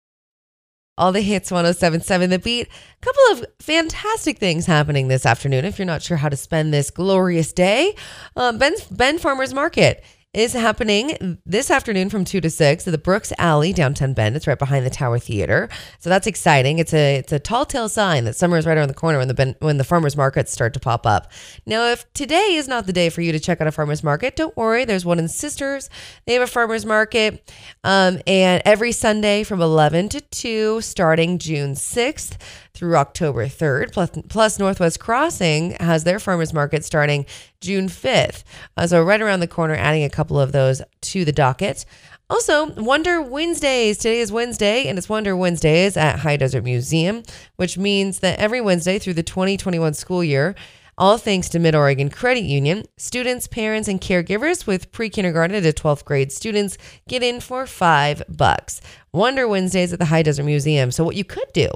All 0.98 1.14
the 1.14 1.22
hits 1.22 1.50
1077 1.50 2.30
The 2.30 2.38
Beat. 2.38 2.68
A 2.68 3.06
couple 3.06 3.24
of 3.32 3.46
fantastic 3.62 4.38
things 4.38 4.66
happening 4.66 5.08
this 5.08 5.26
afternoon 5.26 5.64
if 5.64 5.80
you're 5.80 5.86
not 5.86 6.02
sure 6.02 6.18
how 6.18 6.28
to 6.28 6.36
spend 6.36 6.74
this 6.74 6.92
glorious 6.92 7.54
day. 7.54 7.96
Um, 8.36 8.58
Ben's, 8.58 8.84
Ben 8.84 9.18
Farmer's 9.18 9.54
Market 9.54 10.04
is 10.34 10.54
happening 10.54 11.38
this 11.46 11.70
afternoon 11.70 12.10
from 12.10 12.24
2 12.24 12.40
to 12.40 12.50
6 12.50 12.88
at 12.88 12.92
the 12.92 12.98
Brooks 12.98 13.34
Alley, 13.38 13.74
downtown 13.74 14.14
Bend. 14.14 14.38
It's 14.38 14.48
right 14.48 14.58
behind 14.58 14.86
the 14.86 14.90
Tower 14.90 15.20
Theater. 15.20 15.68
So 16.00 16.10
that's 16.10 16.26
exciting. 16.26 16.80
It's 16.80 16.94
a 16.94 17.18
it's 17.18 17.34
a 17.34 17.40
tall 17.40 17.66
tale 17.66 17.90
sign 17.90 18.24
that 18.24 18.38
summer 18.38 18.58
is 18.58 18.66
right 18.66 18.78
around 18.78 18.88
the 18.88 18.94
corner 18.94 19.18
when 19.18 19.28
the 19.28 19.34
ben, 19.34 19.56
when 19.60 19.78
the 19.78 19.84
farmers 19.84 20.16
markets 20.16 20.54
start 20.54 20.74
to 20.76 20.80
pop 20.80 21.06
up. 21.06 21.32
Now, 21.66 21.88
if 21.88 22.12
today 22.14 22.56
is 22.56 22.70
not 22.70 22.86
the 22.86 22.94
day 22.94 23.10
for 23.10 23.22
you 23.22 23.34
to 23.34 23.40
check 23.42 23.60
out 23.60 23.68
a 23.68 23.74
farmers 23.74 24.04
market, 24.06 24.38
don't 24.38 24.56
worry. 24.56 24.86
There's 24.86 25.06
one 25.06 25.20
in 25.20 25.28
Sisters. 25.28 25.90
They 26.26 26.34
have 26.34 26.44
a 26.44 26.48
farmers 26.48 26.86
market 26.86 27.52
um, 27.84 28.20
and 28.26 28.62
every 28.64 28.94
Sunday 28.94 29.44
from 29.44 29.62
11 29.62 30.10
to 30.10 30.22
2 30.22 30.80
starting 30.80 31.40
June 31.40 31.74
6th 31.74 32.38
through 32.74 32.96
October 32.96 33.48
3rd. 33.48 33.92
Plus, 33.92 34.10
plus 34.30 34.60
Northwest 34.60 35.00
Crossing 35.00 35.72
has 35.80 36.04
their 36.04 36.20
farmers 36.20 36.54
market 36.54 36.86
starting 36.86 37.26
June 37.60 37.88
5th. 37.88 38.44
Uh, 38.76 38.88
so 38.88 39.04
right 39.04 39.22
around 39.22 39.40
the 39.40 39.48
corner, 39.48 39.76
adding 39.76 40.04
a 40.04 40.10
couple 40.22 40.40
of 40.40 40.52
those 40.52 40.84
to 41.02 41.26
the 41.26 41.32
docket. 41.32 41.84
Also, 42.30 42.68
Wonder 42.74 43.24
Wednesdays. 43.24 43.98
Today 43.98 44.20
is 44.20 44.32
Wednesday, 44.32 44.88
and 44.88 45.00
it's 45.00 45.10
Wonder 45.10 45.36
Wednesdays 45.36 45.98
at 45.98 46.20
High 46.20 46.38
Desert 46.38 46.64
Museum, 46.64 47.24
which 47.56 47.76
means 47.76 48.20
that 48.20 48.38
every 48.38 48.62
Wednesday 48.62 49.00
through 49.00 49.16
the 49.16 49.24
2021 49.24 49.96
school 49.96 50.24
year, 50.24 50.54
all 50.96 51.18
thanks 51.18 51.50
to 51.50 51.58
Mid 51.58 51.74
Oregon 51.74 52.12
Credit 52.12 52.44
Union, 52.44 52.84
students, 52.98 53.48
parents, 53.48 53.88
and 53.88 54.00
caregivers 54.00 54.68
with 54.68 54.92
pre 54.92 55.10
kindergarten 55.10 55.60
to 55.60 55.74
12th 55.74 56.06
grade 56.06 56.32
students 56.32 56.78
get 57.08 57.24
in 57.24 57.40
for 57.40 57.66
five 57.66 58.22
bucks. 58.30 58.80
Wonder 59.12 59.48
Wednesdays 59.48 59.92
at 59.92 59.98
the 59.98 60.06
High 60.06 60.22
Desert 60.22 60.44
Museum. 60.44 60.92
So, 60.92 61.04
what 61.04 61.16
you 61.16 61.24
could 61.24 61.52
do 61.52 61.68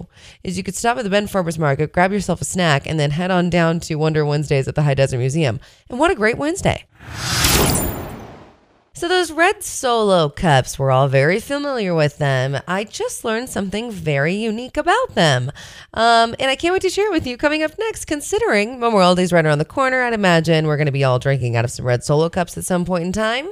is 0.43 0.55
you 0.55 0.63
could 0.63 0.75
stop 0.75 0.99
at 0.99 1.03
the 1.03 1.09
Ben 1.09 1.25
Farmers 1.25 1.57
Market, 1.57 1.93
grab 1.93 2.11
yourself 2.11 2.41
a 2.41 2.45
snack, 2.45 2.85
and 2.85 2.99
then 2.99 3.09
head 3.09 3.31
on 3.31 3.49
down 3.49 3.79
to 3.79 3.95
Wonder 3.95 4.23
Wednesdays 4.23 4.67
at 4.67 4.75
the 4.75 4.83
High 4.83 4.93
Desert 4.93 5.17
Museum. 5.17 5.59
And 5.89 5.97
what 5.97 6.11
a 6.11 6.15
great 6.15 6.37
Wednesday! 6.37 6.85
So, 8.97 9.09
those 9.09 9.29
red 9.29 9.61
solo 9.61 10.29
cups, 10.29 10.79
we're 10.79 10.89
all 10.89 11.09
very 11.09 11.41
familiar 11.41 11.93
with 11.93 12.17
them. 12.17 12.57
I 12.65 12.85
just 12.85 13.25
learned 13.25 13.49
something 13.49 13.91
very 13.91 14.35
unique 14.35 14.77
about 14.77 15.15
them. 15.15 15.51
Um, 15.93 16.33
and 16.39 16.49
I 16.49 16.55
can't 16.55 16.71
wait 16.71 16.81
to 16.83 16.89
share 16.89 17.07
it 17.07 17.11
with 17.11 17.27
you 17.27 17.35
coming 17.35 17.61
up 17.61 17.77
next. 17.77 18.05
Considering 18.05 18.79
Memorial 18.79 19.13
Day's 19.13 19.33
right 19.33 19.45
around 19.45 19.57
the 19.57 19.65
corner, 19.65 20.01
I'd 20.01 20.13
imagine 20.13 20.65
we're 20.65 20.77
going 20.77 20.85
to 20.85 20.93
be 20.93 21.03
all 21.03 21.19
drinking 21.19 21.57
out 21.57 21.65
of 21.65 21.71
some 21.71 21.85
red 21.85 22.05
solo 22.05 22.29
cups 22.29 22.57
at 22.57 22.63
some 22.63 22.85
point 22.85 23.03
in 23.03 23.11
time. 23.11 23.49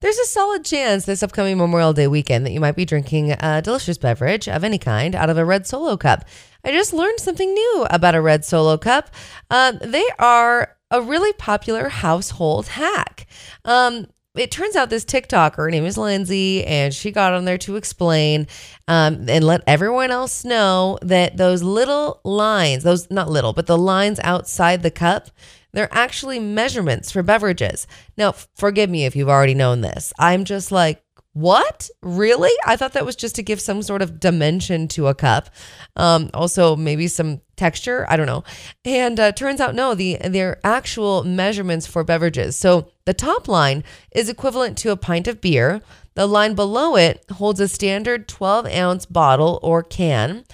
There's 0.00 0.16
a 0.16 0.24
solid 0.24 0.64
chance 0.64 1.04
this 1.04 1.22
upcoming 1.22 1.58
Memorial 1.58 1.92
Day 1.92 2.06
weekend 2.06 2.46
that 2.46 2.52
you 2.52 2.60
might 2.60 2.76
be 2.76 2.86
drinking 2.86 3.32
a 3.32 3.60
delicious 3.60 3.98
beverage 3.98 4.48
of 4.48 4.64
any 4.64 4.78
kind 4.78 5.14
out 5.14 5.28
of 5.28 5.36
a 5.36 5.44
red 5.44 5.66
solo 5.66 5.98
cup. 5.98 6.24
I 6.64 6.72
just 6.72 6.94
learned 6.94 7.20
something 7.20 7.52
new 7.52 7.86
about 7.90 8.14
a 8.14 8.22
red 8.22 8.46
solo 8.46 8.78
cup. 8.78 9.10
Um, 9.50 9.78
they 9.82 10.06
are 10.18 10.78
a 10.90 11.02
really 11.02 11.34
popular 11.34 11.90
household 11.90 12.68
hack. 12.68 13.26
Um, 13.66 14.06
it 14.36 14.50
turns 14.50 14.76
out 14.76 14.90
this 14.90 15.04
TikToker, 15.04 15.56
her 15.56 15.70
name 15.70 15.84
is 15.84 15.98
Lindsay, 15.98 16.64
and 16.64 16.94
she 16.94 17.10
got 17.10 17.32
on 17.32 17.44
there 17.44 17.58
to 17.58 17.76
explain 17.76 18.46
um, 18.86 19.26
and 19.28 19.44
let 19.44 19.62
everyone 19.66 20.10
else 20.10 20.44
know 20.44 20.98
that 21.02 21.36
those 21.36 21.62
little 21.62 22.20
lines, 22.24 22.84
those 22.84 23.10
not 23.10 23.28
little, 23.28 23.52
but 23.52 23.66
the 23.66 23.78
lines 23.78 24.20
outside 24.22 24.82
the 24.82 24.90
cup, 24.90 25.30
they're 25.72 25.92
actually 25.92 26.38
measurements 26.38 27.10
for 27.10 27.22
beverages. 27.22 27.86
Now, 28.16 28.32
forgive 28.56 28.88
me 28.88 29.04
if 29.04 29.16
you've 29.16 29.28
already 29.28 29.54
known 29.54 29.80
this. 29.80 30.12
I'm 30.18 30.44
just 30.44 30.70
like, 30.70 31.02
what? 31.32 31.88
Really? 32.02 32.50
I 32.66 32.76
thought 32.76 32.92
that 32.94 33.06
was 33.06 33.16
just 33.16 33.36
to 33.36 33.42
give 33.42 33.60
some 33.60 33.82
sort 33.82 34.02
of 34.02 34.18
dimension 34.18 34.88
to 34.88 35.06
a 35.06 35.14
cup. 35.14 35.50
Um, 35.96 36.30
also, 36.34 36.74
maybe 36.74 37.06
some 37.06 37.40
texture. 37.60 38.06
I 38.08 38.16
don't 38.16 38.26
know. 38.26 38.42
And 38.84 39.20
uh, 39.20 39.32
turns 39.32 39.60
out, 39.60 39.74
no, 39.74 39.94
the 39.94 40.16
they're 40.24 40.58
actual 40.64 41.22
measurements 41.22 41.86
for 41.86 42.02
beverages. 42.02 42.56
So 42.56 42.90
the 43.04 43.14
top 43.14 43.46
line 43.46 43.84
is 44.12 44.28
equivalent 44.28 44.76
to 44.78 44.90
a 44.90 44.96
pint 44.96 45.28
of 45.28 45.40
beer. 45.40 45.82
The 46.14 46.26
line 46.26 46.54
below 46.54 46.96
it 46.96 47.24
holds 47.32 47.60
a 47.60 47.68
standard 47.68 48.26
12 48.26 48.66
ounce 48.66 49.06
bottle 49.06 49.60
or 49.62 49.82
can. 49.82 50.44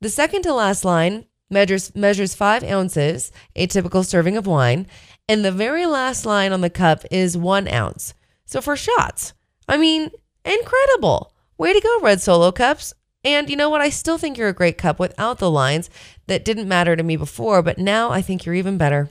The 0.00 0.10
second 0.10 0.42
to 0.42 0.52
last 0.52 0.84
line 0.84 1.24
measures 1.48 1.94
measures 1.94 2.34
five 2.34 2.64
ounces, 2.64 3.30
a 3.54 3.66
typical 3.66 4.02
serving 4.02 4.36
of 4.36 4.46
wine, 4.46 4.86
and 5.28 5.44
the 5.44 5.52
very 5.52 5.86
last 5.86 6.26
line 6.26 6.52
on 6.52 6.60
the 6.60 6.70
cup 6.70 7.04
is 7.10 7.36
one 7.36 7.68
ounce. 7.68 8.14
So 8.44 8.60
for 8.60 8.76
shots. 8.76 9.32
I 9.68 9.76
mean, 9.76 10.10
incredible. 10.44 11.32
Way 11.58 11.72
to 11.72 11.80
go, 11.80 12.00
Red 12.02 12.20
Solo 12.20 12.50
Cups. 12.50 12.92
And 13.22 13.50
you 13.50 13.56
know 13.56 13.68
what? 13.68 13.82
I 13.82 13.90
still 13.90 14.16
think 14.16 14.38
you're 14.38 14.48
a 14.48 14.54
great 14.54 14.78
cup 14.78 14.98
without 14.98 15.38
the 15.38 15.50
lines 15.50 15.90
that 16.30 16.44
didn't 16.44 16.68
matter 16.68 16.96
to 16.96 17.02
me 17.02 17.16
before, 17.16 17.60
but 17.60 17.78
now 17.78 18.10
I 18.10 18.22
think 18.22 18.46
you're 18.46 18.54
even 18.54 18.78
better. 18.78 19.10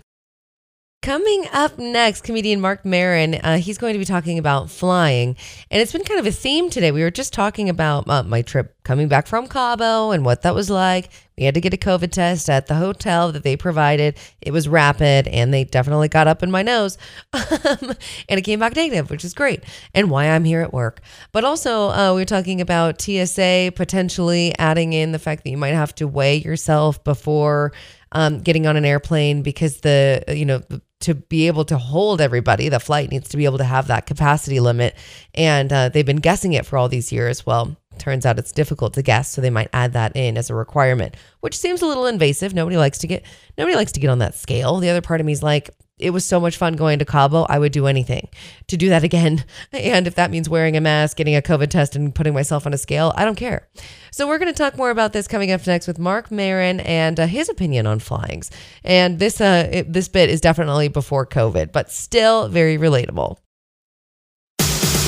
Coming 1.02 1.46
up 1.54 1.78
next, 1.78 2.24
comedian 2.24 2.60
Marc 2.60 2.84
Maron. 2.84 3.36
Uh, 3.36 3.58
he's 3.58 3.78
going 3.78 3.94
to 3.94 4.00
be 4.00 4.06
talking 4.06 4.38
about 4.38 4.70
flying. 4.70 5.38
And 5.72 5.82
it's 5.82 5.94
been 5.94 6.04
kind 6.04 6.20
of 6.20 6.26
a 6.26 6.32
theme 6.32 6.70
today. 6.70 6.92
We 6.92 7.04
were 7.04 7.12
just 7.12 7.32
talking 7.32 7.70
about 7.70 8.10
uh, 8.10 8.24
my 8.24 8.42
trip 8.42 8.76
coming 8.84 9.08
back 9.08 9.26
from 9.26 9.48
Cabo 9.48 10.12
and 10.12 10.26
what 10.26 10.42
that 10.42 10.54
was 10.54 10.70
like. 10.70 11.10
We 11.40 11.46
had 11.46 11.56
to 11.56 11.62
get 11.62 11.74
a 11.74 11.78
COVID 11.78 12.12
test 12.12 12.50
at 12.50 12.68
the 12.68 12.76
hotel 12.76 13.32
that 13.32 13.44
they 13.44 13.56
provided. 13.56 14.18
It 14.42 14.52
was 14.52 14.68
rapid 14.68 15.26
and 15.30 15.54
they 15.54 15.64
definitely 15.64 16.10
got 16.10 16.28
up 16.28 16.44
in 16.44 16.52
my 16.52 16.62
nose. 16.62 16.98
and 17.34 17.98
it 18.28 18.44
came 18.44 18.60
back 18.60 18.76
negative, 18.76 19.10
which 19.10 19.24
is 19.24 19.34
great. 19.34 19.64
And 19.94 20.10
why 20.10 20.26
I'm 20.26 20.44
here 20.44 20.62
at 20.62 20.74
work. 20.74 21.00
But 21.32 21.46
also, 21.46 21.92
uh, 21.92 22.12
we 22.14 22.22
were 22.22 22.26
talking 22.26 22.60
about 22.60 23.02
TSA 23.02 23.72
potentially 23.76 24.54
adding 24.60 24.92
in 24.92 25.14
the 25.14 25.20
fact 25.20 25.46
that 25.46 25.50
you 25.50 25.58
might 25.58 25.70
have 25.70 25.96
to 25.96 26.08
weigh 26.10 26.38
yourself 26.38 27.02
before 27.06 27.72
um, 28.12 28.42
getting 28.42 28.68
on 28.68 28.76
an 28.76 28.84
airplane 28.84 29.42
because 29.42 29.80
the, 29.80 30.24
you 30.28 30.46
know, 30.46 30.62
to 31.02 31.16
be 31.16 31.48
able 31.48 31.64
to 31.66 31.78
hold 31.78 32.20
everybody, 32.20 32.68
the 32.68 32.80
flight 32.82 33.10
needs 33.10 33.30
to 33.30 33.38
be 33.38 33.46
able 33.46 33.60
to 33.60 33.64
have 33.64 33.88
that 33.88 34.06
capacity 34.06 34.60
limit. 34.60 34.96
And 35.34 35.72
uh, 35.72 35.88
they've 35.88 36.06
been 36.06 36.18
guessing 36.18 36.52
it 36.52 36.66
for 36.66 36.78
all 36.78 36.90
these 36.90 37.14
years. 37.14 37.46
Well, 37.46 37.78
turns 38.00 38.26
out 38.26 38.40
it's 38.40 38.52
difficult 38.52 38.94
to 38.94 39.02
guess, 39.02 39.30
so 39.30 39.42
they 39.42 39.50
might 39.50 39.70
add 39.74 39.94
that 39.94 40.16
in 40.16 40.38
as 40.38 40.50
a 40.50 40.56
requirement, 40.56 41.16
which 41.42 41.58
seems 41.58 41.82
a 41.82 41.86
little 41.86 42.06
invasive. 42.06 42.54
Nobody 42.54 42.78
likes 42.78 42.98
to 43.00 43.08
get 43.08 43.24
nobody 43.58 43.76
likes 43.76 43.92
to 43.94 44.00
get 44.00 44.10
on 44.10 44.20
that 44.20 44.36
scale. 44.36 44.78
The 44.78 44.90
other 44.90 45.02
part 45.02 45.20
of 45.20 45.26
me 45.26 45.34
is 45.34 45.44
like, 45.44 45.70
it 46.00 46.12
was 46.12 46.26
so 46.26 46.40
much 46.40 46.58
fun 46.58 46.76
going 46.76 47.00
to 47.00 47.06
Cabo. 47.06 47.46
I 47.50 47.60
would 47.60 47.74
do 47.74 47.86
anything 47.86 48.30
to 48.68 48.78
do 48.78 48.90
that 48.90 49.04
again. 49.04 49.44
And 49.72 50.08
if 50.08 50.16
that 50.16 50.32
means 50.32 50.50
wearing 50.50 50.76
a 50.78 50.82
mask, 50.82 51.18
getting 51.18 51.36
a 51.36 51.42
COVID 51.42 51.70
test, 51.70 51.96
and 51.96 52.14
putting 52.14 52.34
myself 52.34 52.66
on 52.66 52.74
a 52.74 52.78
scale, 52.78 53.14
I 53.16 53.24
don't 53.26 53.36
care. 53.36 53.68
So 54.12 54.28
we're 54.28 54.40
going 54.40 54.52
to 54.52 54.58
talk 54.58 54.78
more 54.78 54.90
about 54.90 55.14
this 55.14 55.28
coming 55.28 55.52
up 55.52 55.66
next 55.68 55.88
with 55.88 56.00
Marc 56.00 56.32
Maron 56.32 56.80
and 56.82 57.20
uh, 57.20 57.28
his 57.28 57.50
opinion 57.50 57.86
on 57.86 58.00
flyings. 58.00 58.50
And 58.84 59.20
this 59.20 59.40
uh, 59.42 59.70
it, 59.72 59.94
this 59.94 60.08
bit 60.08 60.30
is 60.30 60.42
definitely 60.42 60.88
before 60.88 61.26
COVID, 61.26 61.72
but 61.72 61.92
still 61.92 62.48
very 62.48 62.78
relatable. 62.78 63.38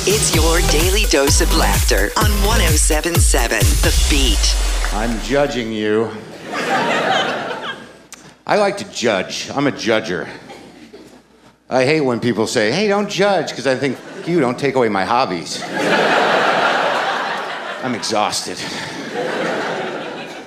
It's 0.04 0.34
your 0.34 0.60
daily 0.72 1.04
dose 1.12 1.42
of 1.42 1.56
laughter 1.56 2.10
on 2.18 2.32
1077 2.44 3.60
The 3.60 4.08
Beat. 4.10 4.56
I'm 4.96 5.22
judging 5.22 5.72
you. 5.72 6.10
I 8.48 8.58
like 8.58 8.78
to 8.78 8.92
judge. 8.92 9.52
I'm 9.52 9.68
a 9.68 9.72
judger. 9.72 10.28
I 11.70 11.86
hate 11.86 12.02
when 12.02 12.20
people 12.20 12.48
say, 12.48 12.72
hey, 12.72 12.88
don't 12.88 13.12
judge, 13.12 13.52
because 13.52 13.68
I 13.68 13.76
think 13.76 13.96
you 14.26 14.40
don't 14.40 14.58
take 14.58 14.74
away 14.74 14.90
my 14.90 15.06
hobbies. 15.06 15.62
I'm 17.84 17.94
exhausted. 17.94 18.58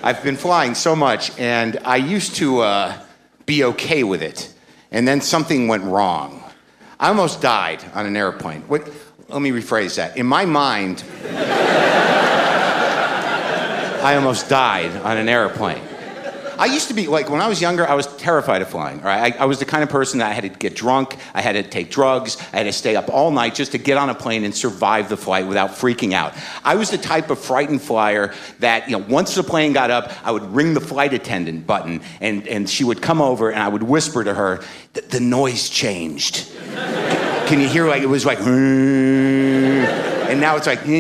I've 0.03 0.21
been 0.25 0.37
flying 0.37 0.75
so 0.75 0.97
much, 0.97 1.31
and 1.39 1.79
I 1.85 1.95
used 1.99 2.35
to 2.37 2.59
uh, 2.63 2.99
be 3.47 3.63
okay 3.63 4.03
with 4.03 4.21
it. 4.21 4.53
And 4.91 5.07
then 5.07 5.21
something 5.21 5.69
went 5.69 5.85
wrong. 5.85 6.43
I 6.99 7.07
almost 7.09 7.41
died 7.41 7.85
on 7.95 8.05
an 8.07 8.17
airplane. 8.17 8.63
What, 8.63 8.89
let 9.29 9.41
me 9.41 9.51
rephrase 9.51 9.97
that. 9.97 10.17
In 10.17 10.27
my 10.27 10.45
mind, 10.45 11.03
I 14.03 14.17
almost 14.17 14.49
died 14.49 14.95
on 14.97 15.17
an 15.17 15.29
airplane. 15.29 15.83
I 16.57 16.67
used 16.67 16.87
to 16.89 16.95
be 16.95 17.09
like 17.09 17.31
when 17.31 17.41
I 17.41 17.49
was 17.49 17.61
younger, 17.61 17.89
I 17.89 17.95
was 17.95 18.07
terrified 18.17 18.63
of 18.63 18.69
flying. 18.69 19.01
Right? 19.01 19.35
I, 19.35 19.43
I, 19.43 19.45
was 19.47 19.59
the 19.59 19.65
kind 19.65 19.83
of 19.83 19.89
person 19.89 20.21
that 20.21 20.31
I 20.31 20.33
had 20.33 20.43
to 20.43 20.49
get 20.51 20.77
drunk, 20.77 21.17
I 21.33 21.41
had 21.41 21.53
to 21.53 21.63
take 21.63 21.91
drugs, 21.91 22.37
I 22.53 22.59
had 22.59 22.65
to 22.65 22.73
stay 22.73 22.95
up 22.97 23.09
all 23.09 23.31
night 23.31 23.55
just 23.55 23.73
to 23.73 23.79
get 23.79 23.97
on 23.97 24.09
a 24.09 24.15
plane 24.15 24.45
and 24.45 24.55
survive 24.55 25.09
the 25.09 25.17
flight 25.17 25.47
without 25.47 25.71
freaking 25.71 26.13
out. 26.13 26.33
I 26.63 26.77
was 26.77 26.91
the 26.91 26.99
type 26.99 27.31
of 27.31 27.39
frightened 27.41 27.83
flyer 27.83 28.33
that 28.61 28.89
you 28.89 28.99
know 28.99 29.05
once 29.09 29.35
the 29.35 29.43
plane 29.43 29.73
got 29.73 29.91
up, 29.91 30.13
I 30.25 30.31
would 30.31 30.45
ring 30.55 30.75
the 30.75 30.81
flight 30.81 31.13
attendant 31.13 31.67
button, 31.67 32.03
and 32.21 32.47
and 32.47 32.71
she 32.71 32.85
would 32.85 33.03
come 33.03 33.21
over, 33.21 33.51
and 33.51 33.61
I 33.61 33.69
would 33.69 33.83
whisper 33.83 34.23
to 34.23 34.35
her, 34.35 34.63
the, 34.93 35.01
the 35.01 35.21
noise 35.21 35.69
changed. 35.69 36.49
Can 37.47 37.61
you 37.61 37.69
hear 37.69 37.87
like 37.87 38.03
it 38.03 38.07
was 38.07 38.25
like, 38.25 38.39
hmm, 38.39 39.85
and 40.31 40.41
now 40.41 40.57
it's 40.57 40.67
like. 40.67 40.81
Hmm. 40.81 40.93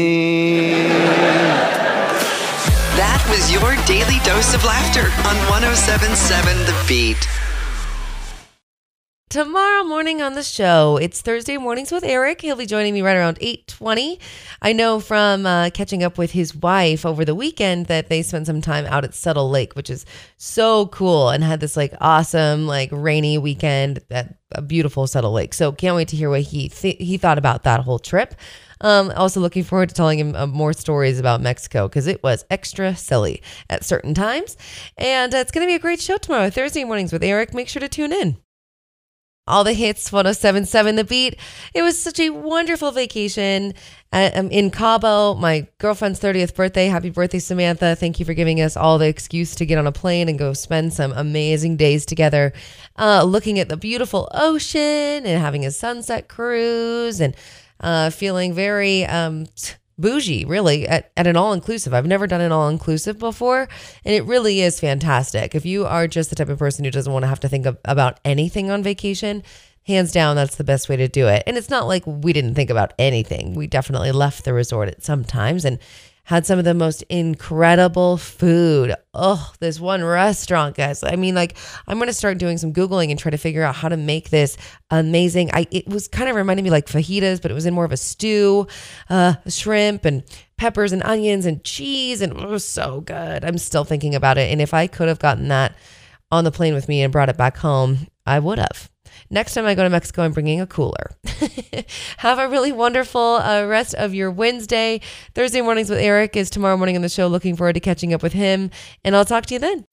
That 2.96 3.24
was 3.28 3.50
your 3.50 3.74
daily 3.86 4.20
dose 4.22 4.54
of 4.54 4.64
laughter 4.64 5.10
on 5.26 5.36
1077 5.50 6.58
The 6.66 6.84
Beat. 6.86 7.33
Tomorrow 9.34 9.82
morning 9.82 10.22
on 10.22 10.34
the 10.34 10.44
show, 10.44 10.96
it's 10.96 11.20
Thursday 11.20 11.56
mornings 11.56 11.90
with 11.90 12.04
Eric. 12.04 12.40
He'll 12.40 12.54
be 12.54 12.66
joining 12.66 12.94
me 12.94 13.02
right 13.02 13.16
around 13.16 13.40
8:20. 13.40 14.20
I 14.62 14.72
know 14.72 15.00
from 15.00 15.44
uh, 15.44 15.70
catching 15.70 16.04
up 16.04 16.18
with 16.18 16.30
his 16.30 16.54
wife 16.54 17.04
over 17.04 17.24
the 17.24 17.34
weekend 17.34 17.86
that 17.86 18.08
they 18.08 18.22
spent 18.22 18.46
some 18.46 18.60
time 18.60 18.86
out 18.86 19.02
at 19.02 19.10
Suttle 19.10 19.50
Lake, 19.50 19.74
which 19.74 19.90
is 19.90 20.06
so 20.36 20.86
cool, 20.86 21.30
and 21.30 21.42
had 21.42 21.58
this 21.58 21.76
like 21.76 21.94
awesome 22.00 22.68
like 22.68 22.90
rainy 22.92 23.36
weekend 23.36 23.98
at 24.08 24.36
a 24.52 24.62
beautiful 24.62 25.06
Suttle 25.06 25.32
Lake. 25.32 25.52
So 25.52 25.72
can't 25.72 25.96
wait 25.96 26.06
to 26.10 26.16
hear 26.16 26.30
what 26.30 26.42
he 26.42 26.68
th- 26.68 26.98
he 27.00 27.18
thought 27.18 27.36
about 27.36 27.64
that 27.64 27.80
whole 27.80 27.98
trip. 27.98 28.36
Um, 28.82 29.10
also 29.16 29.40
looking 29.40 29.64
forward 29.64 29.88
to 29.88 29.96
telling 29.96 30.20
him 30.20 30.36
uh, 30.36 30.46
more 30.46 30.72
stories 30.72 31.18
about 31.18 31.40
Mexico 31.40 31.88
because 31.88 32.06
it 32.06 32.22
was 32.22 32.44
extra 32.50 32.94
silly 32.94 33.42
at 33.68 33.84
certain 33.84 34.14
times. 34.14 34.56
And 34.96 35.34
uh, 35.34 35.38
it's 35.38 35.50
going 35.50 35.66
to 35.66 35.68
be 35.68 35.74
a 35.74 35.80
great 35.80 36.00
show 36.00 36.18
tomorrow, 36.18 36.50
Thursday 36.50 36.84
mornings 36.84 37.12
with 37.12 37.24
Eric. 37.24 37.52
Make 37.52 37.68
sure 37.68 37.80
to 37.80 37.88
tune 37.88 38.12
in. 38.12 38.36
All 39.46 39.62
the 39.62 39.74
hits, 39.74 40.10
1077 40.10 40.96
The 40.96 41.04
Beat. 41.04 41.36
It 41.74 41.82
was 41.82 42.02
such 42.02 42.18
a 42.18 42.30
wonderful 42.30 42.92
vacation 42.92 43.74
at, 44.10 44.34
um, 44.38 44.50
in 44.50 44.70
Cabo. 44.70 45.34
My 45.34 45.66
girlfriend's 45.76 46.18
30th 46.18 46.54
birthday. 46.54 46.86
Happy 46.86 47.10
birthday, 47.10 47.40
Samantha. 47.40 47.94
Thank 47.94 48.18
you 48.18 48.24
for 48.24 48.32
giving 48.32 48.62
us 48.62 48.74
all 48.74 48.96
the 48.96 49.06
excuse 49.06 49.54
to 49.56 49.66
get 49.66 49.76
on 49.76 49.86
a 49.86 49.92
plane 49.92 50.30
and 50.30 50.38
go 50.38 50.54
spend 50.54 50.94
some 50.94 51.12
amazing 51.12 51.76
days 51.76 52.06
together, 52.06 52.54
uh, 52.98 53.22
looking 53.22 53.58
at 53.58 53.68
the 53.68 53.76
beautiful 53.76 54.30
ocean 54.32 54.80
and 54.80 55.42
having 55.42 55.66
a 55.66 55.70
sunset 55.70 56.26
cruise 56.26 57.20
and 57.20 57.36
uh, 57.80 58.08
feeling 58.08 58.54
very 58.54 59.04
um, 59.04 59.44
bougie, 59.98 60.44
really, 60.44 60.86
at, 60.86 61.10
at 61.16 61.26
an 61.26 61.36
all 61.36 61.52
inclusive. 61.52 61.94
I've 61.94 62.06
never 62.06 62.26
done 62.26 62.40
an 62.40 62.52
all 62.52 62.68
inclusive 62.68 63.18
before, 63.18 63.68
and 64.04 64.14
it 64.14 64.24
really 64.24 64.60
is 64.60 64.80
fantastic. 64.80 65.54
If 65.54 65.64
you 65.64 65.86
are 65.86 66.06
just 66.06 66.30
the 66.30 66.36
type 66.36 66.48
of 66.48 66.58
person 66.58 66.84
who 66.84 66.90
doesn't 66.90 67.12
want 67.12 67.22
to 67.22 67.28
have 67.28 67.40
to 67.40 67.48
think 67.48 67.66
of, 67.66 67.78
about 67.84 68.20
anything 68.24 68.70
on 68.70 68.82
vacation, 68.82 69.42
hands 69.86 70.12
down, 70.12 70.36
that's 70.36 70.56
the 70.56 70.64
best 70.64 70.88
way 70.88 70.96
to 70.96 71.08
do 71.08 71.28
it. 71.28 71.42
And 71.46 71.56
it's 71.56 71.70
not 71.70 71.86
like 71.86 72.04
we 72.06 72.32
didn't 72.32 72.54
think 72.54 72.70
about 72.70 72.94
anything. 72.98 73.54
We 73.54 73.66
definitely 73.66 74.12
left 74.12 74.44
the 74.44 74.52
resort 74.52 74.88
at 74.88 75.04
some 75.04 75.24
times 75.24 75.64
and 75.64 75.78
had 76.24 76.46
some 76.46 76.58
of 76.58 76.64
the 76.64 76.74
most 76.74 77.02
incredible 77.04 78.16
food. 78.16 78.94
Oh, 79.12 79.52
this 79.60 79.78
one 79.78 80.02
restaurant, 80.02 80.74
guys. 80.74 81.04
I 81.04 81.16
mean, 81.16 81.34
like, 81.34 81.56
I'm 81.86 81.98
gonna 81.98 82.14
start 82.14 82.38
doing 82.38 82.58
some 82.58 82.72
googling 82.72 83.10
and 83.10 83.18
try 83.18 83.30
to 83.30 83.36
figure 83.36 83.62
out 83.62 83.74
how 83.74 83.88
to 83.88 83.96
make 83.96 84.30
this 84.30 84.56
amazing. 84.90 85.50
I 85.52 85.66
it 85.70 85.86
was 85.86 86.08
kind 86.08 86.28
of 86.28 86.36
reminding 86.36 86.64
me 86.64 86.70
like 86.70 86.86
fajitas, 86.86 87.40
but 87.42 87.50
it 87.50 87.54
was 87.54 87.66
in 87.66 87.74
more 87.74 87.84
of 87.84 87.92
a 87.92 87.96
stew, 87.96 88.66
uh, 89.10 89.34
shrimp 89.48 90.04
and 90.04 90.24
peppers 90.56 90.92
and 90.92 91.02
onions 91.02 91.44
and 91.46 91.62
cheese, 91.62 92.22
and 92.22 92.32
it 92.32 92.48
was 92.48 92.64
so 92.66 93.02
good. 93.02 93.44
I'm 93.44 93.58
still 93.58 93.84
thinking 93.84 94.14
about 94.14 94.38
it, 94.38 94.50
and 94.50 94.60
if 94.62 94.72
I 94.72 94.86
could 94.86 95.08
have 95.08 95.18
gotten 95.18 95.48
that 95.48 95.76
on 96.32 96.44
the 96.44 96.50
plane 96.50 96.74
with 96.74 96.88
me 96.88 97.02
and 97.02 97.12
brought 97.12 97.28
it 97.28 97.36
back 97.36 97.58
home, 97.58 98.06
I 98.26 98.38
would 98.38 98.58
have. 98.58 98.90
Next 99.30 99.54
time 99.54 99.66
I 99.66 99.74
go 99.74 99.82
to 99.82 99.90
Mexico, 99.90 100.22
I'm 100.22 100.32
bringing 100.32 100.60
a 100.60 100.66
cooler. 100.66 101.10
Have 102.18 102.38
a 102.38 102.48
really 102.48 102.72
wonderful 102.72 103.36
uh, 103.36 103.64
rest 103.66 103.94
of 103.94 104.14
your 104.14 104.30
Wednesday. 104.30 105.00
Thursday 105.34 105.60
mornings 105.60 105.90
with 105.90 105.98
Eric 105.98 106.36
is 106.36 106.50
tomorrow 106.50 106.76
morning 106.76 106.96
on 106.96 107.02
the 107.02 107.08
show. 107.08 107.26
Looking 107.26 107.56
forward 107.56 107.74
to 107.74 107.80
catching 107.80 108.14
up 108.14 108.22
with 108.22 108.32
him, 108.32 108.70
and 109.04 109.16
I'll 109.16 109.24
talk 109.24 109.46
to 109.46 109.54
you 109.54 109.60
then. 109.60 109.86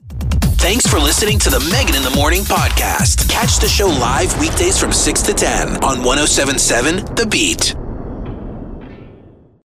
Thanks 0.62 0.86
for 0.86 1.00
listening 1.00 1.40
to 1.40 1.50
the 1.50 1.60
Megan 1.72 1.96
in 1.96 2.04
the 2.04 2.12
Morning 2.12 2.42
podcast. 2.42 3.28
Catch 3.30 3.58
the 3.58 3.68
show 3.68 3.88
live 3.88 4.40
weekdays 4.40 4.80
from 4.80 4.92
6 4.92 5.22
to 5.24 5.34
10 5.34 5.84
on 5.84 6.04
1077 6.04 7.16
The 7.16 7.26
Beat. 7.26 7.81